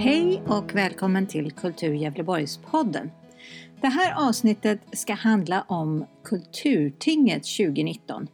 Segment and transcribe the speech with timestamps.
[0.00, 3.10] Hej och välkommen till Kultur Gävleborgspodden.
[3.80, 8.28] Det här avsnittet ska handla om Kulturtinget 2019.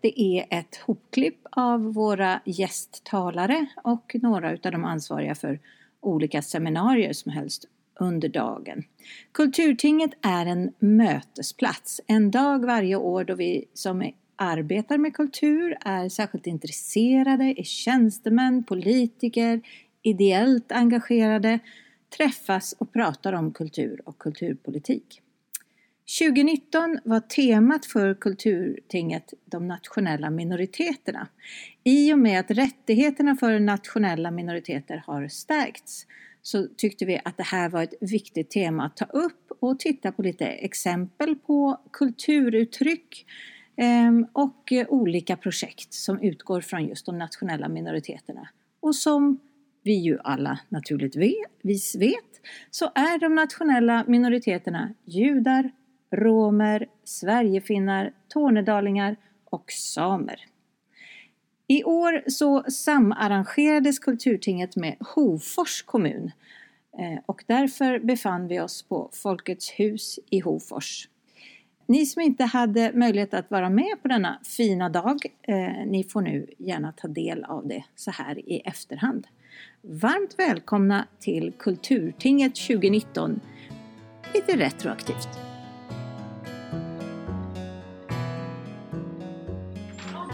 [0.00, 5.60] Det är ett hopklipp av våra gästtalare och några av de ansvariga för
[6.00, 7.60] olika seminarier som hölls
[8.00, 8.84] under dagen.
[9.32, 16.08] Kulturtinget är en mötesplats, en dag varje år då vi som arbetar med kultur är
[16.08, 19.60] särskilt intresserade, är tjänstemän, politiker,
[20.04, 21.58] ideellt engagerade
[22.16, 25.20] träffas och pratar om kultur och kulturpolitik.
[26.18, 31.28] 2019 var temat för Kulturtinget de nationella minoriteterna.
[31.84, 36.06] I och med att rättigheterna för nationella minoriteter har stärkts
[36.42, 40.12] så tyckte vi att det här var ett viktigt tema att ta upp och titta
[40.12, 43.26] på lite exempel på kulturuttryck
[43.76, 48.48] ehm, och olika projekt som utgår från just de nationella minoriteterna
[48.80, 49.40] och som
[49.84, 52.40] vi ju alla naturligtvis vet
[52.70, 55.70] så är de nationella minoriteterna judar,
[56.10, 60.40] romer, sverigefinnar, tornedalingar och samer.
[61.66, 66.30] I år så samarrangerades Kulturtinget med Hofors kommun
[66.98, 71.08] eh, och därför befann vi oss på Folkets hus i Hofors.
[71.86, 76.20] Ni som inte hade möjlighet att vara med på denna fina dag, eh, ni får
[76.20, 79.26] nu gärna ta del av det så här i efterhand.
[79.82, 83.40] Varmt välkomna till Kulturtinget 2019,
[84.34, 85.28] lite retroaktivt.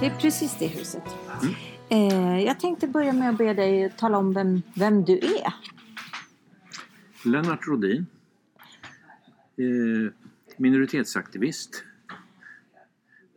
[0.01, 1.03] Det är precis det huset.
[1.43, 1.55] Mm.
[1.89, 5.55] Eh, jag tänkte börja med att be dig tala om vem, vem du är.
[7.25, 8.07] Lennart Rodin.
[9.57, 10.13] Eh,
[10.57, 11.85] minoritetsaktivist.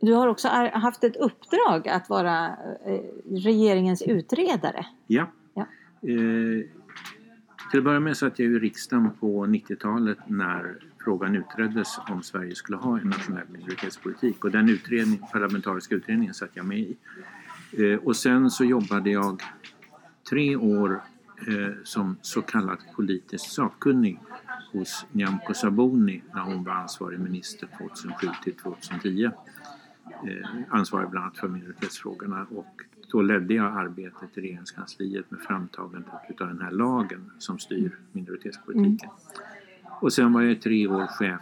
[0.00, 2.46] Du har också haft ett uppdrag att vara
[2.86, 4.86] eh, regeringens utredare.
[5.06, 5.30] Ja.
[6.08, 6.66] Eh,
[7.70, 12.54] till att börja med satt jag i riksdagen på 90-talet när frågan utreddes om Sverige
[12.54, 16.96] skulle ha en nationell minoritetspolitik och den utredning, parlamentariska utredningen satt jag med i.
[17.72, 19.42] Eh, och sen så jobbade jag
[20.30, 21.02] tre år
[21.48, 24.20] eh, som så kallad politisk sakkunnig
[24.72, 29.24] hos Nyamko Sabuni när hon var ansvarig minister 2007 till 2010.
[29.24, 29.30] Eh,
[30.68, 32.80] ansvarig bland annat för minoritetsfrågorna och
[33.14, 39.10] då ledde jag arbetet i regeringskansliet med framtagandet av den här lagen som styr minoritetspolitiken.
[39.10, 39.92] Mm.
[40.00, 41.40] Och sen var jag tre år chef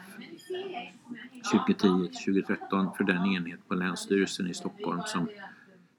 [1.69, 5.29] 2010-2013 för den enhet på Länsstyrelsen i Stockholm som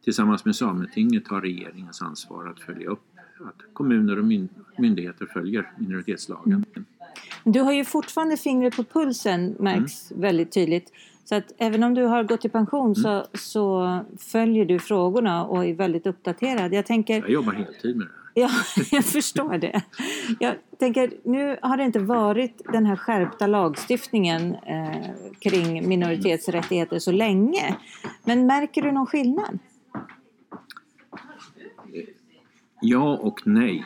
[0.03, 3.05] tillsammans med Sametinget har regeringens ansvar att följa upp
[3.39, 4.25] att kommuner och
[4.77, 6.65] myndigheter följer minoritetslagen.
[6.75, 6.85] Mm.
[7.43, 10.21] Du har ju fortfarande fingret på pulsen märks mm.
[10.21, 10.91] väldigt tydligt.
[11.25, 12.95] Så att även om du har gått i pension mm.
[12.95, 16.73] så, så följer du frågorna och är väldigt uppdaterad.
[16.73, 18.23] Jag, tänker, jag jobbar heltid med det här.
[18.33, 18.49] Ja,
[18.91, 19.81] jag förstår det.
[20.39, 27.11] Jag tänker, nu har det inte varit den här skärpta lagstiftningen eh, kring minoritetsrättigheter så
[27.11, 27.75] länge.
[28.23, 29.59] Men märker du någon skillnad?
[32.81, 33.85] Ja och nej.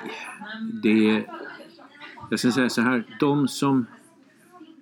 [0.83, 1.23] Det,
[2.29, 3.85] jag ska säga så här, de som,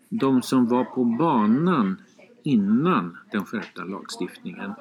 [0.09, 1.97] de som var på banan
[2.45, 4.73] innan den skärpta lagstiftningen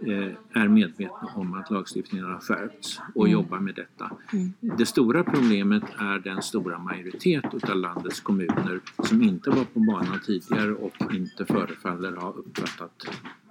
[0.00, 3.32] eh, är medvetna om att lagstiftningen har skärpts och mm.
[3.32, 4.10] jobbar med detta.
[4.32, 4.52] Mm.
[4.60, 10.20] Det stora problemet är den stora majoritet av landets kommuner som inte var på banan
[10.26, 13.06] tidigare och inte förefaller ha uppfattat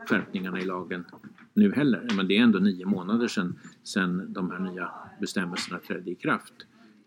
[0.10, 1.06] skärpningarna i lagen
[1.54, 2.08] nu heller.
[2.16, 4.92] Men det är ändå nio månader sedan, sedan de här nya
[5.22, 6.54] bestämmelserna trädde i kraft.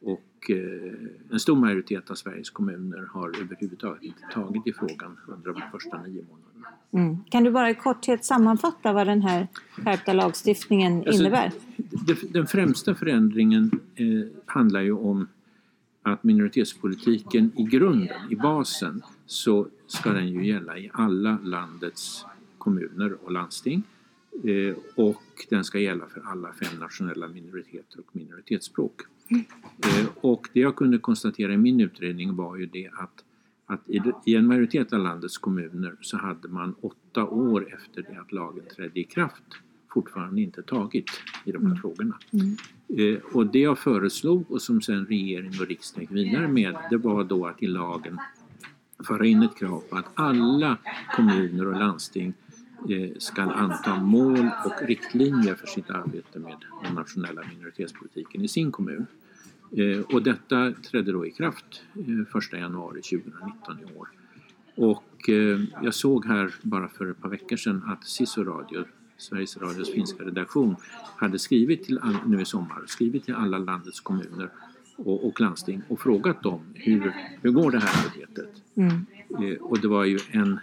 [0.02, 0.92] Och eh,
[1.30, 6.02] en stor majoritet av Sveriges kommuner har överhuvudtaget inte tagit i frågan under de första
[6.02, 6.68] nio månaderna.
[6.92, 7.24] Mm.
[7.30, 11.52] Kan du bara i korthet sammanfatta vad den här skärpta lagstiftningen alltså, innebär?
[12.30, 14.06] Den främsta förändringen eh,
[14.46, 15.28] handlar ju om
[16.02, 22.24] att minoritetspolitiken i grunden, i basen, så ska den ju gälla i alla landets
[22.58, 23.82] kommuner och landsting.
[24.44, 29.00] Eh, och den ska gälla för alla fem nationella minoriteter och minoritetsspråk.
[29.30, 29.44] Mm.
[30.20, 33.24] Och det jag kunde konstatera i min utredning var ju det att,
[33.66, 33.80] att
[34.24, 38.64] i en majoritet av landets kommuner så hade man åtta år efter det att lagen
[38.76, 39.42] trädde i kraft
[39.90, 41.10] fortfarande inte tagit
[41.44, 41.80] i de här mm.
[41.80, 42.18] frågorna.
[42.32, 42.56] Mm.
[42.88, 46.96] Eh, och det jag föreslog och som sen regering och riksdag gick vidare med det
[46.96, 48.18] var då att i lagen
[49.06, 50.78] föra in ett krav på att alla
[51.16, 52.45] kommuner och landsting Eh,
[53.18, 59.06] ska anta mål och riktlinjer för sitt arbete med den nationella minoritetspolitiken i sin kommun.
[59.72, 61.82] Eh, och detta trädde då i kraft
[62.36, 64.08] 1 eh, januari 2019 i år.
[64.74, 65.30] Och
[65.82, 68.84] jag såg här bara för ett par veckor sedan att Sisu Radio,
[69.16, 70.76] Sveriges Radios finska redaktion,
[71.16, 74.50] hade skrivit till, nu i sommar, skrivit till alla landets kommuner
[74.96, 77.12] och, och landsting och frågat dem hur,
[77.42, 78.62] hur går det här arbetet?
[78.74, 79.06] Mm.
[79.30, 80.60] Eh, och det var ju en,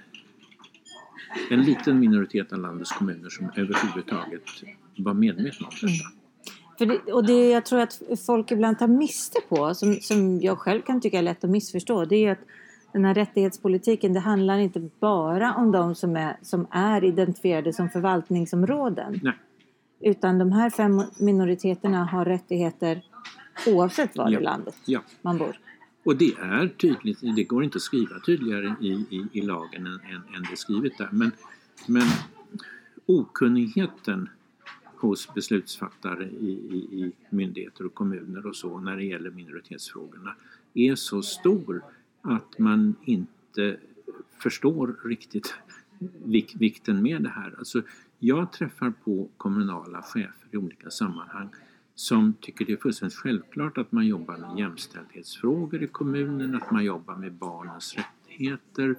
[1.50, 4.42] en liten minoritet av landets kommuner som överhuvudtaget
[4.98, 6.10] var medvetna om detta.
[6.78, 10.58] För det, och det jag tror att folk ibland tar miste på, som, som jag
[10.58, 12.40] själv kan tycka är lätt att missförstå, det är att
[12.94, 17.90] den här rättighetspolitiken, det handlar inte bara om de som är, som är identifierade som
[17.90, 19.20] förvaltningsområden.
[19.24, 19.34] Nej.
[20.00, 23.02] Utan de här fem minoriteterna har rättigheter
[23.68, 24.40] oavsett var Ja.
[24.40, 25.00] i landet Ja.
[25.22, 25.60] man bor.
[26.04, 29.94] Och det är tydligt, det går inte att skriva tydligare i, i, i lagen än,
[29.94, 31.10] än, än det är skrivet där.
[31.12, 31.32] Men,
[31.88, 32.08] men
[33.06, 34.30] okunnigheten
[34.96, 40.36] hos beslutsfattare i, i, i myndigheter och kommuner och så när det gäller minoritetsfrågorna
[40.74, 41.84] är så stor
[42.22, 43.78] att man inte
[44.40, 45.54] förstår riktigt
[46.26, 47.56] vik, vikten med det här.
[47.58, 47.82] Alltså,
[48.20, 51.50] jag träffar på kommunala chefer i olika sammanhang
[51.96, 56.84] som tycker det är fullständigt självklart att man jobbar med jämställdhetsfrågor i kommunen, att man
[56.84, 58.96] jobbar med barnens rättigheter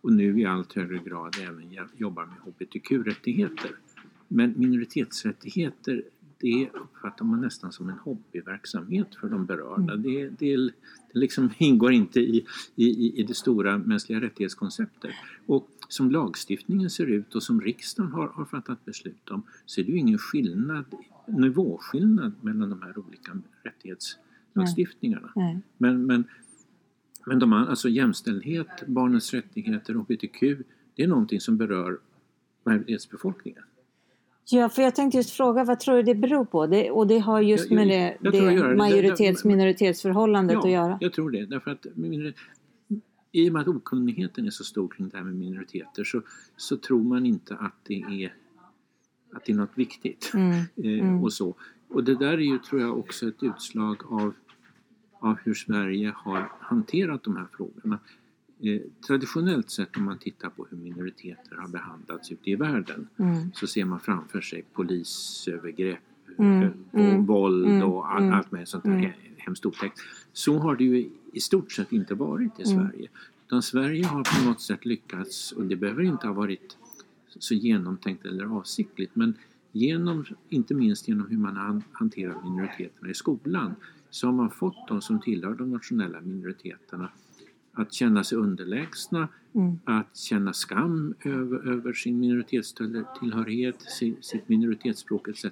[0.00, 3.70] och nu i allt högre grad även jobbar med HBTQ-rättigheter.
[4.28, 6.02] Men minoritetsrättigheter,
[6.38, 9.96] det uppfattar man nästan som en hobbyverksamhet för de berörda.
[9.96, 10.72] Det, det, det
[11.12, 15.10] liksom ingår inte i, i, i det stora mänskliga rättighetskonceptet.
[15.46, 19.84] Och som lagstiftningen ser ut och som riksdagen har, har fattat beslut om så är
[19.84, 20.84] det ju ingen skillnad,
[21.32, 23.32] nivåskillnad mellan de här olika
[23.62, 25.32] rättighetslagstiftningarna.
[25.36, 25.58] Nej.
[25.78, 26.24] Men, men,
[27.26, 30.40] men de, alltså jämställdhet, barnens rättigheter, HBTQ,
[30.94, 31.98] det är någonting som berör
[32.64, 33.62] majoritetsbefolkningen.
[34.52, 36.66] Ja, för jag tänkte just fråga vad tror du det beror på?
[36.66, 38.76] Det, och det har just Jag- med jag- gör det det.
[38.76, 40.98] majoritets Det- det- minoritetsförhållandet att göra.
[41.00, 41.46] jag tror det.
[41.46, 41.86] Därför att
[43.32, 46.22] i och med att okunnigheten är så stor kring det här med minoriteter så,
[46.56, 48.34] så tror man inte att det är,
[49.32, 50.30] att det är något viktigt.
[50.34, 51.24] Mm, Eh, mm.
[51.24, 51.54] och, så.
[51.88, 54.32] och det där är ju, tror jag, också ett utslag av,
[55.20, 57.98] av hur Sverige har hanterat de här frågorna.
[58.62, 63.52] Eh, traditionellt sett om man tittar på hur minoriteter har behandlats ute i världen Mm.
[63.54, 65.98] så ser man framför sig polisövergrepp,
[66.38, 69.98] Mm, eh, mm, våld mm, och all, mm, allt med sånt där he- hemskt otäckt.
[70.32, 72.64] Så har det ju i stort sett inte varit i.
[72.64, 73.08] Sverige.
[73.46, 76.76] Utan Sverige har på något sätt lyckats, och det behöver inte ha varit
[77.38, 79.34] så genomtänkt eller avsiktligt, men
[79.72, 83.74] genom, inte minst genom hur man har hanterat minoriteterna i skolan
[84.10, 87.08] så har man fått de som tillhör de nationella minoriteterna
[87.72, 89.78] att känna sig underlägsna, Mm.
[89.84, 93.82] att känna skam över, över sin minoritetstillhörighet,
[94.20, 95.44] sitt minoritetsspråk etc.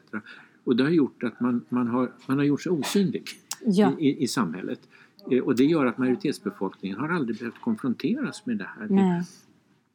[0.65, 3.25] Och det har gjort att man, man, har, man har gjort sig osynlig
[3.65, 3.93] Ja.
[3.99, 4.81] i, i, i samhället.
[5.31, 8.87] Eh, Och det gör att majoritetsbefolkningen har aldrig behövt konfronteras med det här.
[8.91, 9.23] Nej.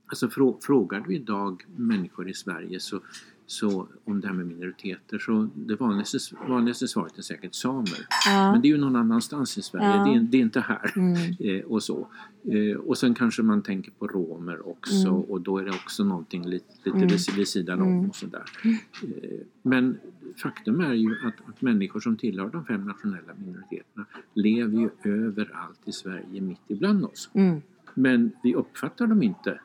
[0.08, 3.00] Alltså frå, frågar du idag människor i Sverige så,
[3.46, 6.18] så om det här med minoriteter så det vanligaste,
[6.48, 8.08] vanligaste svaret är säkert samer.
[8.26, 8.52] Ja.
[8.52, 10.04] Men det är ju någon annanstans i Sverige, Ja.
[10.06, 10.92] det, är, det är inte här.
[10.96, 11.16] Mm.
[11.40, 12.08] Eh, och så.
[12.44, 15.22] Eh, och sen kanske man tänker på romer också Mm.
[15.22, 17.08] och då är det också någonting lite, lite Mm.
[17.08, 18.10] vid, vid sidan om Mm.
[18.10, 18.44] och sådär.
[18.64, 19.98] Eh, men
[20.44, 25.80] faktum är ju att, att människor som tillhör de fem nationella minoriteterna lever ju överallt
[25.86, 27.30] i Sverige mitt ibland oss.
[27.34, 27.62] Mm.
[27.94, 29.60] Men vi uppfattar dem inte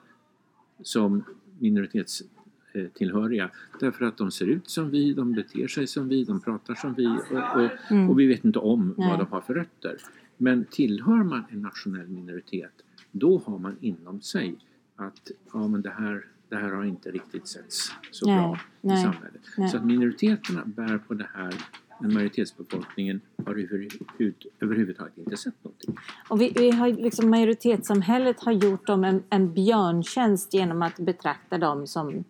[0.83, 1.25] som
[1.59, 6.75] minoritetstillhöriga därför att de ser ut som vi, de beter sig som vi, de pratar
[6.75, 8.11] som vi och, och, Mm.
[8.11, 9.09] och vi vet inte om Nej.
[9.11, 9.97] vad de har för rötter.
[10.37, 12.73] Men tillhör man en nationell minoritet
[13.11, 14.57] då har man inom sig
[14.97, 19.01] att ja, men det, här, det här har inte riktigt setts så Nej, bra nej,
[19.01, 19.41] i samhället.
[19.57, 19.69] nej.
[19.69, 21.55] Så att minoriteterna bär på det här
[22.01, 25.97] men majoritetsbefolkningen har överhuvud, överhuvudtaget inte sett någonting.
[26.29, 31.59] Och vi, vi har liksom majoritetssamhället har gjort dem en, en björntjänst genom att betrakta
[31.59, 32.25] dem som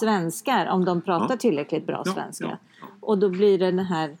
[0.00, 1.36] svenskar om de pratar Ja.
[1.38, 2.44] tillräckligt bra Ja, svenska.
[2.80, 2.86] ja.
[3.00, 4.16] Och då blir det den här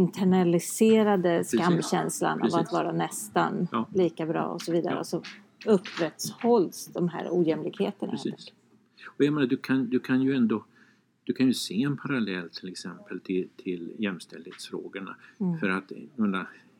[0.00, 2.58] internaliserade skamkänslan av Precis.
[2.58, 4.98] att vara nästan lika bra och så vidare.
[4.98, 5.22] Och så
[5.66, 8.12] upprätthålls de här ojämlikheterna.
[8.12, 8.52] Precis.
[9.18, 10.64] Och jag menar, du kan, du kan ju ändå
[11.24, 15.16] du kan ju se en parallell till exempel till, till jämställdhetsfrågorna.
[15.40, 15.58] Mm.
[15.58, 15.92] För att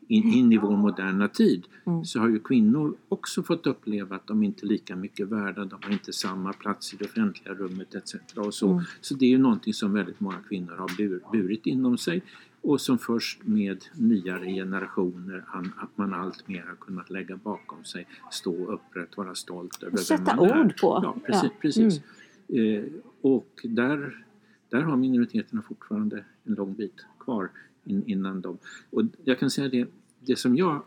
[0.07, 2.05] in, in i vår moderna tid Mm.
[2.05, 5.79] så har ju kvinnor också fått uppleva att de inte är lika mycket värda, de
[5.83, 8.15] har inte samma plats i det offentliga rummet etc.
[8.35, 8.71] Och så.
[8.71, 8.83] Mm.
[9.01, 12.21] så det är ju någonting som väldigt många kvinnor har bur, burit inom sig
[12.61, 15.45] och som först med nyare generationer
[15.77, 20.23] att man allt mer har kunnat lägga bakom sig, stå upprätt, vara stolt över Sätta
[20.23, 20.65] vem man är.
[20.65, 20.99] ord på.
[21.03, 21.43] Ja, precis.
[21.43, 21.49] Ja.
[21.61, 22.01] precis.
[22.47, 22.83] Eh,
[23.21, 24.25] och där,
[24.71, 27.49] där har minoriteterna fortfarande en lång bit kvar
[27.85, 28.57] in, innan de...
[28.89, 29.87] Och jag kan säga det,
[30.19, 30.81] det som jag...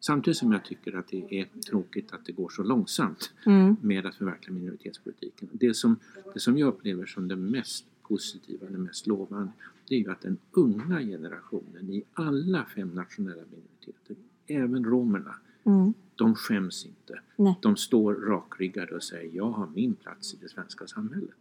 [0.00, 3.76] Samtidigt som jag tycker att det är tråkigt att det går så långsamt Mm.
[3.82, 5.48] med att förverkliga minoritetspolitiken.
[5.52, 5.96] Det som,
[6.34, 9.52] det som jag upplever som det mest positiva, det mest lovande,
[9.88, 15.94] det är ju att den unga generationen i alla fem nationella minoriteter, även romerna, Mm.
[16.16, 17.20] de skäms inte.
[17.36, 17.58] Nej.
[17.62, 21.34] De står rakryggade och säger jag har min plats i det svenska samhället.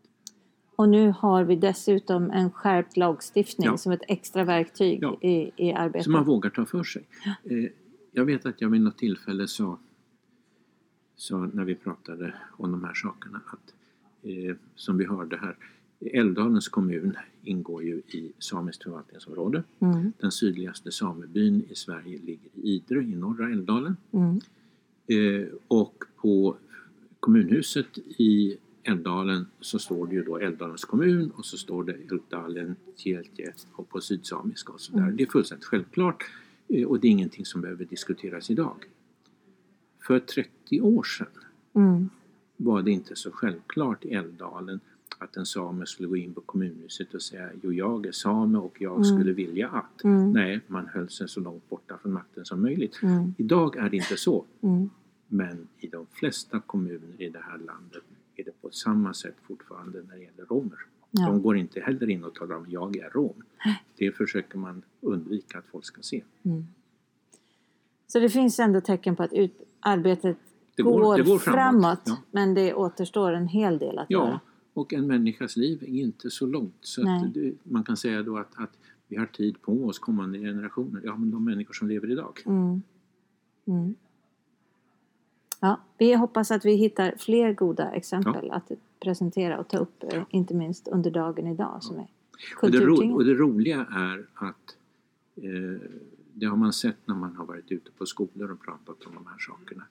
[0.75, 3.77] Och nu har vi dessutom en skärpt lagstiftning Ja.
[3.77, 5.17] som ett extra verktyg Ja.
[5.21, 6.03] i, i arbetet.
[6.03, 7.03] Så man vågar ta för sig.
[7.43, 7.69] Eh,
[8.11, 9.79] jag vet att jag vid något tillfälle sa,
[11.15, 13.73] sa när vi pratade om de här sakerna att
[14.23, 15.55] eh, som vi hörde här,
[16.13, 19.63] Älvdalens kommun ingår ju i samiskt förvaltningsområde.
[19.79, 20.13] Mm.
[20.19, 23.97] Den sydligaste samebyn i Sverige ligger i Idre i norra Älvdalen.
[24.11, 24.39] Mm.
[25.07, 26.55] Eh, och på
[27.19, 32.75] kommunhuset i Älvdalen så står det ju då Älvdalens kommun och så står det Älvdalen
[32.95, 35.00] Tjeltje och på sydsamiska och sådär.
[35.03, 35.15] Mm.
[35.15, 36.23] Det är fullständigt självklart
[36.67, 38.75] eh, och det är ingenting som behöver diskuteras idag.
[40.07, 41.27] För 30 år sedan
[41.73, 42.09] Mm.
[42.57, 44.79] var det inte så självklart i Älvdalen
[45.17, 48.81] att en same skulle gå in på kommunhuset och säga jo jag är same och
[48.81, 49.03] jag Mm.
[49.03, 50.03] skulle vilja att.
[50.03, 50.31] Mm.
[50.31, 53.00] Nej, man höll sig så långt borta från makten som möjligt.
[53.03, 53.33] Mm.
[53.38, 54.45] Idag är det inte så.
[54.61, 54.89] Mm.
[55.27, 58.03] Men i de flesta kommuner i det här landet
[58.71, 60.77] samma sätt fortfarande när det gäller romer.
[61.11, 61.25] Ja.
[61.27, 63.43] De går inte heller in och talar om jag är rom.
[63.97, 66.23] Det försöker man undvika att folk ska se.
[66.43, 66.65] Mm.
[68.07, 70.37] Så det finns ändå tecken på att ut, arbetet
[70.75, 72.17] Det går, går- det går framåt, framåt, ja.
[72.31, 74.39] men det återstår en hel del att Ja, göra.
[74.73, 76.75] och en människas liv är inte så långt.
[76.81, 77.01] Så
[77.33, 81.01] det, man kan säga då att, att vi har tid på oss kommande generationer.
[81.05, 82.39] Ja, men de människor som lever idag.
[82.45, 82.81] Mm.
[83.67, 83.95] Mm.
[85.63, 90.24] Ja, vi hoppas att vi hittar fler goda exempel att presentera och ta upp, eh,
[90.30, 92.08] inte minst under dagen idag som är
[92.62, 94.77] Och det, ro, och det roliga är att
[95.36, 95.89] eh,
[96.34, 99.27] det har man sett när man har varit ute på skolor och pratat om de
[99.27, 99.84] här sakerna.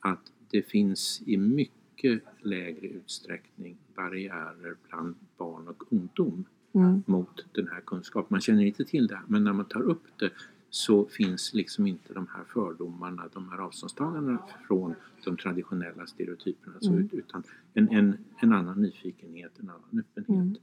[0.00, 6.44] Att det finns i mycket lägre utsträckning barriärer bland barn och ungdom
[6.74, 7.02] Mm.
[7.06, 8.26] mot den här kunskapen.
[8.28, 10.30] Man känner inte till det, men när man tar upp det
[10.74, 14.38] så finns liksom inte de här fördomarna, de här avståndstagandena
[14.68, 16.76] från de traditionella stereotyperna.
[16.80, 17.08] Så, Mm.
[17.12, 17.42] utan
[17.74, 20.28] en, en, en annan nyfikenhet, en annan öppenhet.
[20.28, 20.54] Mm.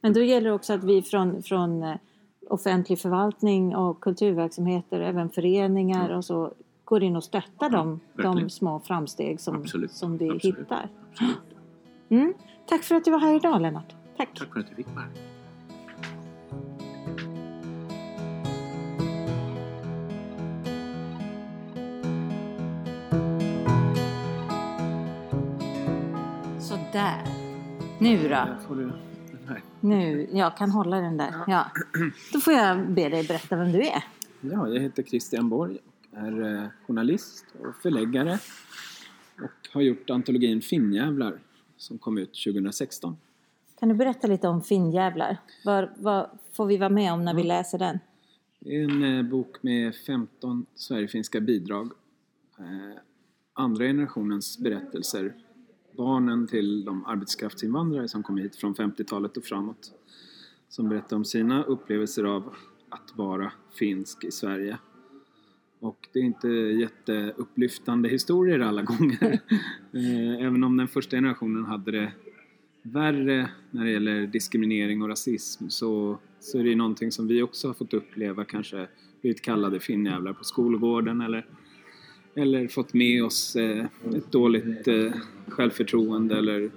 [0.00, 1.96] Men då gäller det också att vi från, från eh,
[2.48, 6.16] offentlig förvaltning och kulturverksamheter, även föreningar Ja.
[6.16, 10.58] och så, går in och stöttar de, de små framsteg som, Absolut, som vi absolut.
[10.58, 10.88] hittar.
[11.10, 11.36] Absolut.
[12.08, 12.34] Mm.
[12.66, 13.94] Tack för att du var här idag Lennart.
[14.16, 14.38] Tack.
[14.38, 15.29] Tack för att du fick vara här.
[26.90, 27.22] Sådär.
[27.98, 28.28] Nu då?
[28.28, 28.92] Där du.
[29.80, 31.34] Nu, jag kan hålla den där.
[31.46, 31.66] Ja.
[32.32, 34.04] Då får jag be dig berätta vem du är.
[34.40, 35.78] Ja, jag heter Christian Borg
[36.10, 38.38] och är eh, journalist och förläggare
[39.36, 41.38] och har gjort antologin Finnjävlar
[41.76, 43.16] som kom ut 2016.
[43.80, 45.36] Kan du berätta lite om Finnjävlar?
[45.64, 47.98] Vad, vad får vi vara med om när vi läser den?
[48.60, 51.92] Det är en eh, bok med 15 Sverigefinska bidrag.
[52.58, 52.98] Eh,
[53.54, 55.34] andra generationens berättelser.
[55.96, 59.92] Barnen till de arbetskraftsinvandrare som kom hit från 50-talet och framåt.
[60.68, 62.54] Som berättar om sina upplevelser av
[62.88, 64.78] att vara finsk i Sverige.
[65.80, 69.40] Och det är inte jätteupplyftande historier alla gånger.
[69.92, 72.12] Eh, Även om den första generationen hade det
[72.82, 77.66] värre när det gäller diskriminering och rasism så, så är det någonting som vi också
[77.68, 78.88] har fått uppleva kanske
[79.20, 81.46] blivit kallade finnjävlar på skolgården eller,
[82.34, 83.84] eller fått med oss eh,
[84.16, 85.12] ett dåligt eh,
[85.48, 86.70] självförtroende eller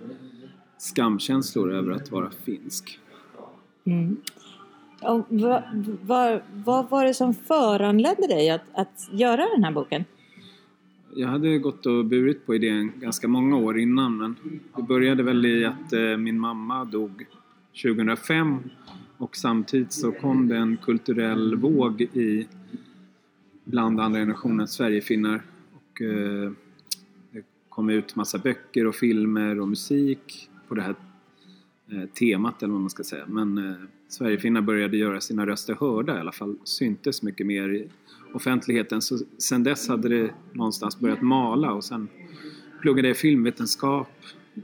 [0.77, 2.99] skamkänslor över att vara finsk.
[3.85, 4.17] Mm.
[5.01, 5.63] Och vad,
[6.01, 10.05] vad, vad var det som föranledde dig att, att göra den här boken?
[11.15, 14.35] Jag hade gått och burit på idén ganska många år innan men
[14.75, 17.25] det började väl i att eh, min mamma dog
[17.83, 18.57] 2005
[19.17, 22.47] och samtidigt så kom det en kulturell våg i
[23.63, 25.41] bland andra generationens Sverigefinnar
[25.73, 26.51] och eh,
[27.31, 30.95] det kom ut massa böcker och filmer och musik på det här
[31.91, 33.73] eh, temat eller vad man ska säga men eh,
[34.07, 37.87] Sverigefinnar började göra sina röster hörda i alla fall syntes mycket mer i
[38.33, 39.01] offentligheten.
[39.01, 42.07] Så sen dess hade det någonstans börjat mala och sen
[42.81, 44.09] pluggade jag filmvetenskap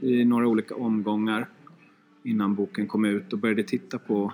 [0.00, 1.48] i några olika omgångar
[2.22, 4.32] innan boken kom ut och började titta på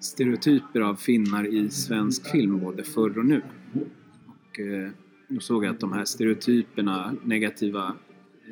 [0.00, 3.42] stereotyper av finnar i svensk film både förr och nu.
[4.26, 4.88] Och eh,
[5.28, 7.94] då såg jag att de här stereotyperna, negativa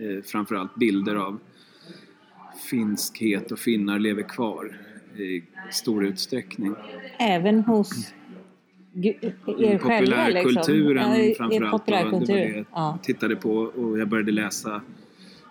[0.00, 1.38] eh, framförallt bilder av
[2.71, 4.81] finskhet och finnar lever kvar
[5.16, 6.75] i stor utsträckning.
[7.19, 8.14] Även hos
[8.95, 10.28] er själva?
[10.28, 10.54] Liksom.
[10.54, 11.52] populärkulturen i- i framförallt.
[11.75, 12.52] och Det var populärkulturen.
[12.52, 12.90] det Ja.
[12.97, 14.81] jag tittade på och jag började läsa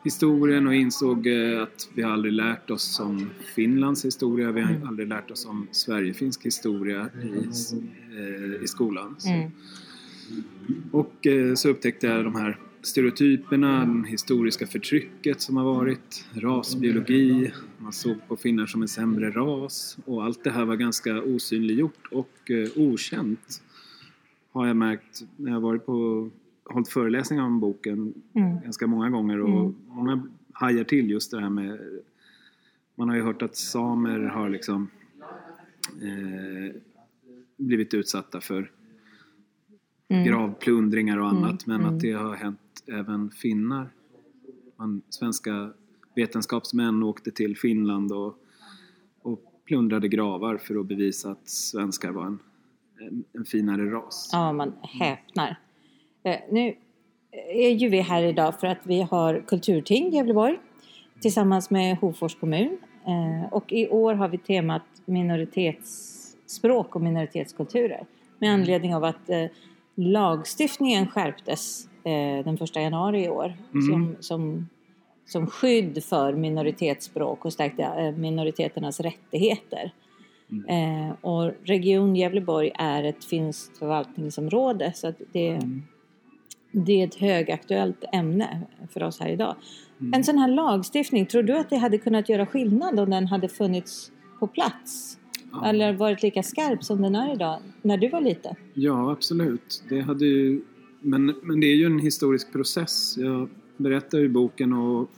[0.03, 4.87] historien och insåg eh, att vi aldrig lärt oss om Finlands historia, vi har Mm.
[4.87, 7.37] aldrig lärt oss om Sverigefinsk historia i,
[8.17, 9.15] eh, i skolan.
[9.25, 9.51] Mm.
[10.91, 17.51] Och eh, så upptäckte jag de här stereotyperna, det historiska förtrycket som har varit, rasbiologi,
[17.77, 22.07] man såg på finnar som en sämre ras och allt det här var ganska osynliggjort
[22.11, 23.61] och okänt
[24.51, 26.29] har jag märkt när jag varit på
[26.65, 28.61] hållit föreläsningar om boken Mm.
[28.61, 29.75] ganska många gånger och Mm.
[29.87, 31.79] många hajar till just det här med
[32.95, 34.89] man har ju hört att samer har liksom
[36.01, 36.75] eh,
[37.57, 38.71] blivit utsatta för
[40.07, 40.25] Mm.
[40.25, 41.95] gravplundringar och annat Mm, men mm.
[41.95, 43.89] att det har hänt även finnar.
[44.75, 45.73] Man, svenska
[46.15, 48.37] vetenskapsmän åkte till Finland och,
[49.21, 52.39] och plundrade gravar för att bevisa att svenskar var en,
[52.99, 54.29] en, en finare ras.
[54.31, 55.59] Ja, man häpnar.
[56.23, 56.75] Eh, Nu
[57.53, 60.57] är ju vi här idag för att vi har Kulturting i Gävleborg
[61.19, 62.77] tillsammans med Hofors kommun.
[63.07, 68.05] Eh, Och i år har vi temat minoritetsspråk och minoritetskulturer
[68.39, 69.45] med anledning av att eh,
[69.95, 71.89] lagstiftningen skärptes
[72.45, 73.81] den 1 januari i år Mm.
[73.91, 74.69] som, som,
[75.25, 79.91] som skydd för minoritetsspråk och stärkte minoriteternas rättigheter.
[80.67, 85.83] Eh, och Region Gävleborg är ett finskt förvaltningsområde så det, Mm.
[86.75, 88.61] Det är ett högaktuellt ämne
[88.93, 89.55] för oss här idag.
[90.13, 93.49] En sån här lagstiftning, tror du att det hade kunnat göra skillnad om den hade
[93.49, 95.17] funnits på plats?
[95.51, 95.65] Ja.
[95.65, 98.55] Eller varit lika skarp som den är idag, när du var liten?
[98.73, 99.83] Ja, absolut.
[99.89, 100.61] Det hade ju,
[101.01, 103.17] men, men det är ju en historisk process.
[103.17, 105.09] Jag berättar i boken och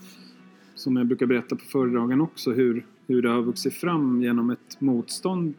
[0.76, 4.82] som jag brukar berätta på föredragen också hur, hur det har vuxit fram genom ett
[4.82, 5.54] motstånd.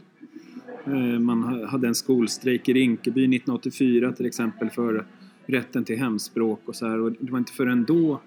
[0.86, 5.06] Eh, Man ha- hade en skolstrejk i Rinkeby 1984 till exempel för
[5.46, 7.00] rätten till hemspråk och så här.
[7.00, 8.20] Och det var inte förrän då,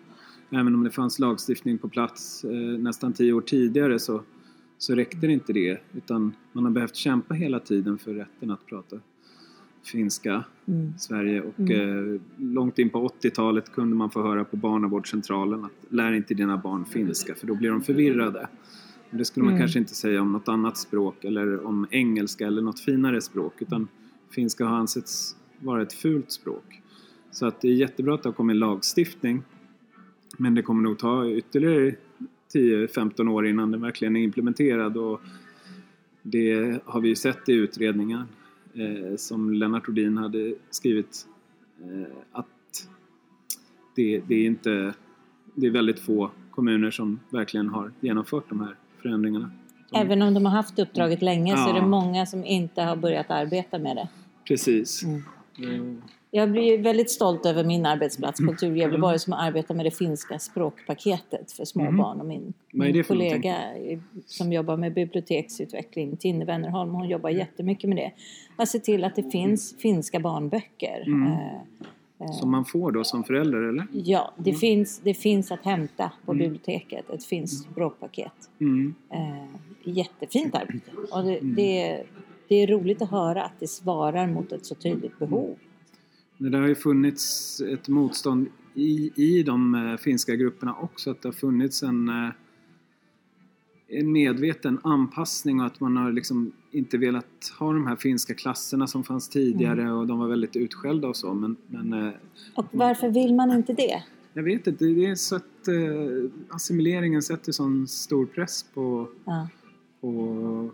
[0.49, 4.23] även om det fanns lagstiftning på plats eh, nästan tio år tidigare så,
[4.77, 5.81] så räckte det inte det.
[5.93, 8.99] Utan man har behövt kämpa hela tiden för rätten att prata
[9.83, 10.93] finska Mm.
[10.97, 16.11] Sverige och eh, långt in på 80-talet kunde man få höra på barnavårdscentralen att lär
[16.13, 18.47] inte dina barn finska för då blir de förvirrade.
[19.09, 19.61] Men det skulle man Mm.
[19.61, 23.87] kanske inte säga om något annat språk eller om engelska eller något finare språk utan
[24.31, 26.81] finska har ansetts vara ett fult språk.
[27.31, 29.43] Så att det är jättebra att det har kommit lagstiftning
[30.37, 31.95] men det kommer nog ta ytterligare
[32.53, 35.21] 10-15 år innan den verkligen är implementerad och
[36.21, 38.25] det har vi ju sett i utredningar
[38.73, 41.27] eh, som Lennart Rodin hade skrivit
[41.81, 42.87] eh, att
[43.95, 44.93] det, det är inte
[45.55, 49.51] det är väldigt få kommuner som verkligen har genomfört de här förändringarna.
[49.93, 51.81] Även om de har haft uppdraget länge så är Ja.
[51.81, 54.09] det många som inte har börjat arbeta med det.
[54.47, 55.03] Precis.
[55.03, 55.23] Mm.
[55.57, 56.01] Mm.
[56.31, 61.51] Jag blir väldigt stolt över min arbetsplats, Kultur Gävleborg, som arbetar med det finska språkpaketet
[61.51, 61.97] för små Mhm.
[61.97, 62.19] barn.
[62.19, 63.55] Och min, är min kollega
[64.25, 68.11] som jobbar med biblioteksutveckling, Tinne Wennerholm, hon jobbar jättemycket med det.
[68.55, 71.03] Att se till att det finns finska barnböcker.
[71.07, 71.31] Mm.
[72.21, 73.87] Eh, Som man får då som förälder eller?
[73.91, 74.59] Ja, det, Mm.
[74.59, 78.31] finns, det finns att hämta på biblioteket, ett finskt språkpaket.
[78.61, 78.95] Mm.
[79.13, 79.45] Eh,
[79.83, 80.91] jättefint arbete.
[81.11, 81.55] Och det, Mm.
[81.55, 82.03] det,
[82.47, 85.55] det är roligt att höra att det svarar mot ett så tydligt behov.
[86.41, 91.11] Det har ju funnits ett motstånd i, i de eh, finska grupperna också.
[91.11, 92.29] Att det har funnits en, eh,
[93.87, 98.87] en medveten anpassning och att man har liksom inte velat ha de här finska klasserna
[98.87, 101.33] som fanns tidigare och de var väldigt utskällda och så.
[101.33, 102.13] Men, men eh,
[102.55, 104.03] Och varför vill man inte det?
[104.33, 105.43] jag vet inte, det är så att
[106.49, 109.47] assimileringen sätter sån stor press på, Ja.
[110.01, 110.69] på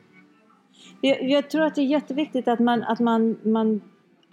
[1.02, 3.82] Jag, jag tror att det är jätteviktigt att man, att man, man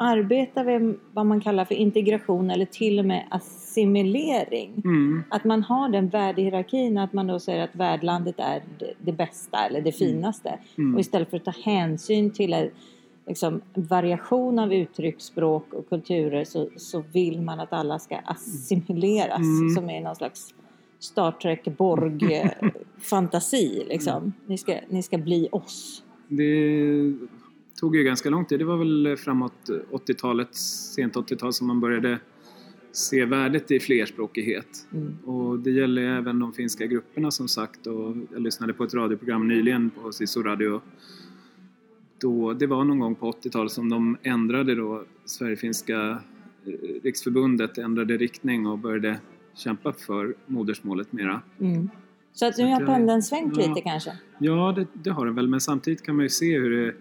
[0.02, 4.72] arbetar med vad man kallar för integration eller till och med assimilering.
[4.84, 8.62] mm, Att man har den värdehierarkin, att man då säger att värdlandet är
[8.98, 10.58] det, bästa eller det finaste.
[10.78, 10.94] Mm.
[10.94, 12.70] Och istället för att ta hänsyn till
[13.26, 19.38] liksom, variation av uttryck, språk och kulturer så, så vill man att alla ska assimileras
[19.38, 19.68] Mm.
[19.74, 20.54] som är någon slags
[20.98, 23.84] Star Trek Borg-fantasi.
[23.88, 24.32] Liksom.
[24.46, 26.02] Ni, ska, ni ska bli oss.
[26.28, 27.14] Det
[27.80, 28.58] tog ju ganska lång tid.
[28.58, 32.18] Det var väl framåt 80-talet, sent 80-tal som man började
[32.92, 34.86] se värdet i flerspråkighet.
[34.92, 35.18] Mm.
[35.24, 37.86] Och det gäller även de finska grupperna som sagt.
[37.86, 40.80] Och jag lyssnade på ett radioprogram nyligen på Sisu Radio.
[42.20, 46.18] Då, det var någon gång på 80-talet som de ändrade då Sverigefinska
[46.66, 49.20] eh, riksförbundet ändrade riktning och började
[49.54, 51.42] kämpa för modersmålet mera.
[51.60, 51.88] Mm.
[52.32, 53.68] Så att nu har pendeln svängt ja.
[53.68, 54.12] lite kanske.
[54.38, 56.94] Ja, det, det har det väl, men samtidigt kan man ju se hur det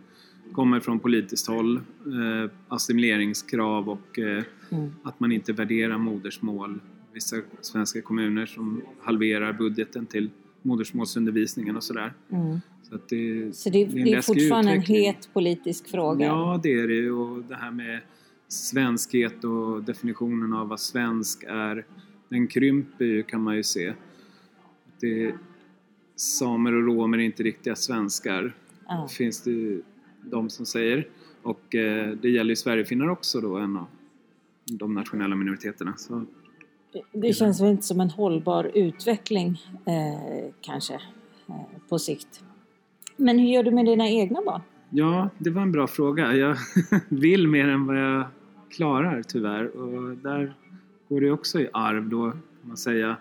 [0.53, 1.75] kommer från politiskt håll.
[1.77, 4.89] Eh, assimileringskrav och eh, Mm.
[5.03, 6.79] att man inte värderar modersmål
[7.13, 10.29] vissa svenska kommuner som halverar budgeten till
[10.61, 12.13] modersmålsundervisningen och sådär.
[12.31, 12.57] Mm.
[12.83, 15.05] Så, att det, Så det, en det är fortfarande en utveckling.
[15.05, 16.25] het politisk fråga?
[16.25, 17.99] Ja, det är det och det här med
[18.47, 21.85] svenskhet och definitionen av vad svensk är,
[22.29, 23.93] den krymper ju kan man ju se.
[24.99, 25.33] Det,
[26.15, 28.55] samer och romer är inte riktiga svenskar,
[28.87, 29.07] Ja.
[29.17, 29.79] finns det
[30.23, 31.07] de som säger.
[31.43, 33.87] Och eh, det gäller ju Sverigefinnar också då, en av
[34.65, 35.93] de nationella minoriteterna.
[35.97, 36.25] Så,
[37.11, 40.93] Det känns väl inte som en hållbar utveckling eh, kanske
[41.47, 42.43] eh, på sikt.
[43.17, 44.61] Men hur gör du med dina egna barn?
[44.91, 46.35] ja, det var en bra fråga.
[46.35, 46.57] Jag
[47.09, 48.25] vill mer än vad jag
[48.69, 50.53] klarar tyvärr och där
[51.09, 53.15] går det också i arv då, kan man säga.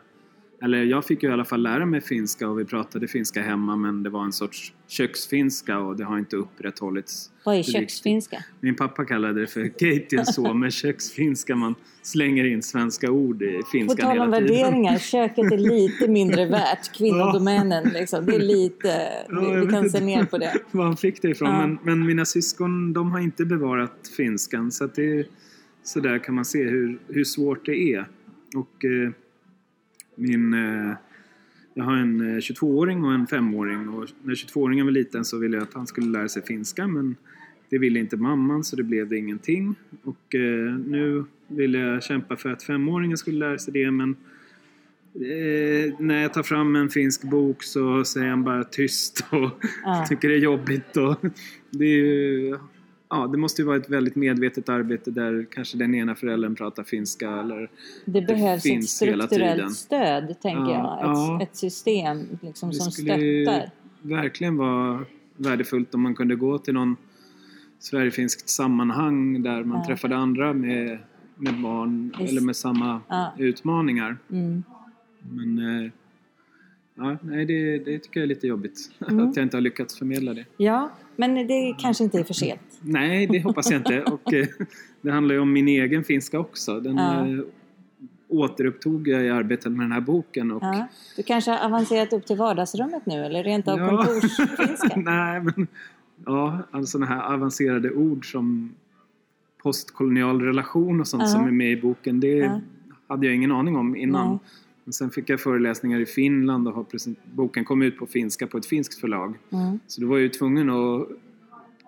[0.63, 3.77] Eller jag fick ju i alla fall lära mig finska och vi pratade finska hemma
[3.77, 7.31] men det var en sorts köksfinska och det har inte upprätthållits.
[7.45, 8.45] Vad är köksfinska?
[8.61, 11.57] Min pappa kallade det för med köksfinska.
[11.57, 14.57] Man slänger in svenska ord i På finskan tal om hela tiden.
[14.57, 16.93] värderingar, köket är lite mindre värt.
[16.97, 18.27] Kvinnodomänen liksom.
[18.27, 20.53] Det är lite, Ja, vi, kan se ner på det.
[20.71, 21.51] var han fick det ifrån.
[21.51, 21.67] Ja.
[21.67, 25.27] Men, men mina syskon de har inte bevarat finskan så att det
[25.83, 28.09] så där kan man se hur, hur svårt det är.
[28.57, 29.11] Och eh,
[30.15, 30.55] min...
[30.55, 30.95] Eh,
[31.75, 35.57] jag har en eh, 22-åring och en 5-åring och när 22-åringen var liten så ville
[35.57, 37.17] jag att han skulle lära sig finska men
[37.69, 39.75] det ville inte mamman så det blev det ingenting.
[40.03, 44.17] Och eh, nu vill jag kämpa för att 5-åringen skulle lära sig det men
[45.15, 49.51] eh, när jag tar fram en finsk bok så säger han bara tyst och
[49.85, 50.07] Ja.
[50.09, 50.97] tycker det är jobbigt.
[50.97, 51.17] Och
[51.71, 52.57] det, är ju,
[53.11, 56.83] ja, det måste ju vara ett väldigt medvetet arbete där kanske den ena föräldern pratar
[56.83, 57.71] finska eller
[58.05, 58.83] Det behövs ett hela tiden.
[59.23, 61.11] strukturellt stöd, tänker Ja, jag.
[61.11, 61.43] Ett, ja.
[61.43, 63.71] ett system liksom, Det som skulle ju stöttar.
[64.03, 65.05] verkligen vara
[65.37, 66.97] värdefullt om man kunde gå till någon
[67.79, 69.87] Sverigefinskt sammanhang där man Ja.
[69.87, 70.99] träffade andra med,
[71.37, 72.31] med barn Visst.
[72.33, 73.01] eller med samma
[73.39, 74.19] utmaningar.
[74.31, 74.63] Mm.
[75.31, 75.91] Men eh,
[77.01, 79.29] ja, nej, det, det tycker jag är lite jobbigt Mm.
[79.29, 80.45] att jag inte har lyckats förmedla det.
[80.57, 82.61] Ja, men det kanske inte är för sent.
[82.81, 84.03] Nej, det hoppas jag inte.
[84.13, 84.47] Och eh,
[85.01, 86.81] det handlar ju om min egen finska också.
[86.81, 87.27] Den Ja.
[87.27, 87.39] eh,
[88.29, 90.51] återupptog jag i arbetet med den här boken.
[90.51, 90.87] Och, Ja.
[91.17, 93.89] Du kanske har avancerat upp till vardagsrummet nu eller rent av Ja.
[93.97, 94.93] kontorsfinska?
[94.97, 95.67] Nej, men
[96.27, 98.75] ja, alltså sådana här avancerade ord som
[99.63, 101.29] postkolonial relation och sånt Ja.
[101.29, 102.21] som är med i boken.
[102.21, 102.61] Det Ja.
[103.09, 104.29] hade jag ingen aning om innan.
[104.31, 104.39] Nej.
[104.93, 106.87] Sen fick jag föreläsningar i Finland och har
[107.35, 109.39] boken kom ut på finska på ett finskt förlag.
[109.53, 109.79] Mm.
[109.87, 111.09] Så då var jag ju tvungen att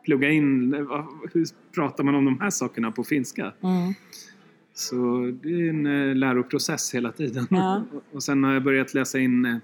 [0.05, 0.75] plugga in,
[1.33, 3.43] hur pratar man om de här sakerna på finska?
[3.61, 3.95] Mm.
[4.75, 7.47] Så det är en eh, läroprocess hela tiden.
[7.51, 7.85] Ja.
[8.13, 9.57] och sen har jag börjat läsa in, eh,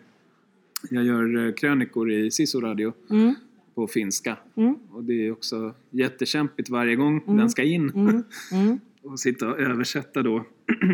[0.91, 3.35] jag gör eh, krönikor i Sisu-radio Mm.
[3.75, 4.37] på finska.
[4.57, 4.75] Mm.
[4.91, 7.37] Och det är också jättekämpigt varje gång Mm.
[7.37, 7.91] den ska in.
[7.91, 8.23] Mm.
[8.53, 8.79] Mm.
[9.03, 10.45] och sitta och översätta då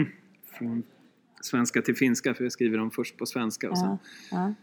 [0.58, 0.82] från
[1.44, 3.70] svenska till finska för jag skriver dem först på svenska.
[3.70, 3.98] Och sen.
[4.30, 4.54] Ja.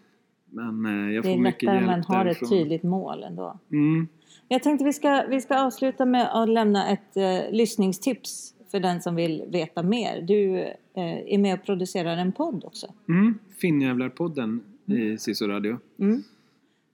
[0.53, 2.49] Men eh, jag Det får är mycket lättare om hjälp man har ett därifrån.
[2.49, 3.59] tydligt mål ändå.
[3.71, 4.07] Mm.
[4.47, 9.01] Jag tänkte vi ska, vi ska avsluta med att lämna ett eh, lyssningstips för den
[9.01, 10.21] som vill veta mer.
[10.21, 12.93] Du eh, är med och producerar en podd också.
[13.09, 13.39] Mm.
[13.61, 15.77] Finnjävlarpodden i Sisu-radio.
[15.99, 16.23] Mm.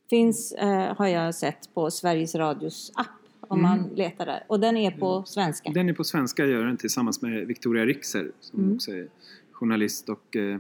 [0.10, 3.08] Finns, eh, har jag sett, på Sveriges Radios app
[3.42, 3.72] om Mm.
[3.72, 4.44] man letar där.
[4.48, 5.72] Och den är på svenska.
[5.72, 8.76] Den är på svenska, jag gör den tillsammans med Victoria Rixer som Mm.
[8.76, 9.08] också är
[9.60, 10.60] journalist och eh,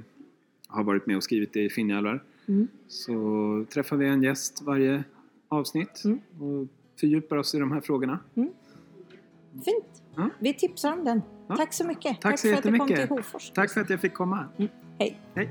[0.67, 2.23] har varit med och skrivit i Finnjävlar.
[2.47, 2.67] Mm.
[2.87, 5.03] Så träffar vi en gäst varje
[5.49, 6.19] avsnitt Mm.
[6.39, 6.67] och
[6.99, 8.19] fördjupar oss i de här frågorna.
[9.53, 10.03] Fint!
[10.15, 10.29] Ja.
[10.39, 11.21] Vi tipsar om den.
[11.47, 11.55] Ja.
[11.55, 12.21] Tack så mycket.
[12.21, 13.07] Tack så för att du kom till.
[13.09, 13.51] Hofors.
[13.51, 14.45] Tack för att jag fick komma.
[14.99, 15.19] Hej.
[15.35, 15.49] Hej.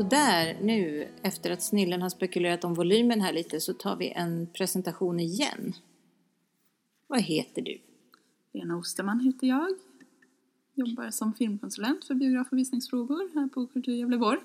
[0.00, 4.10] Så där nu, efter att Snillen har spekulerat om volymen här lite, så tar vi
[4.10, 5.72] en presentation igen.
[7.06, 7.78] Vad heter du?
[8.52, 9.68] Lena Osterman heter jag.
[10.74, 14.40] Jobbar som filmkonsulent för biograf och visningsfrågor här på Kultur Gävleborg.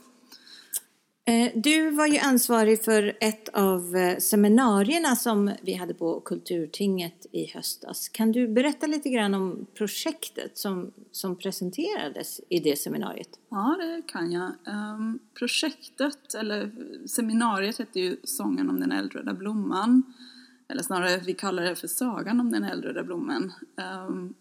[1.27, 7.25] Eh, du var ju ansvarig för ett av eh, seminarierna som vi hade på Kulturtinget
[7.31, 8.09] i höstas.
[8.09, 13.29] Kan du berätta lite grann om projektet som, som presenterades i det seminariet?
[13.49, 14.51] Ja, det kan jag.
[14.65, 16.71] Um, projektet, eller
[17.07, 20.03] seminariet, hette ju Sången om den eldröda blomman.
[20.69, 23.53] Eller snarare, vi kallar det för Sagan om den eldröda blomman.
[24.07, 24.33] Um,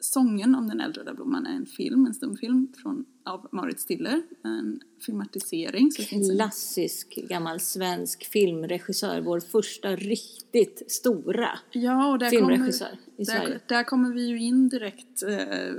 [0.00, 4.22] Sången om den eldröda blomman är en film, en stumfilm från, av Marit Stiller.
[4.44, 5.90] En filmatisering.
[5.90, 12.98] Finns en Klassisk gammal svensk filmregissör, vår första riktigt stora Ja, och där filmregissör kommer,
[13.16, 13.48] i Sverige.
[13.48, 15.74] där, där kommer vi ju in direkt eh,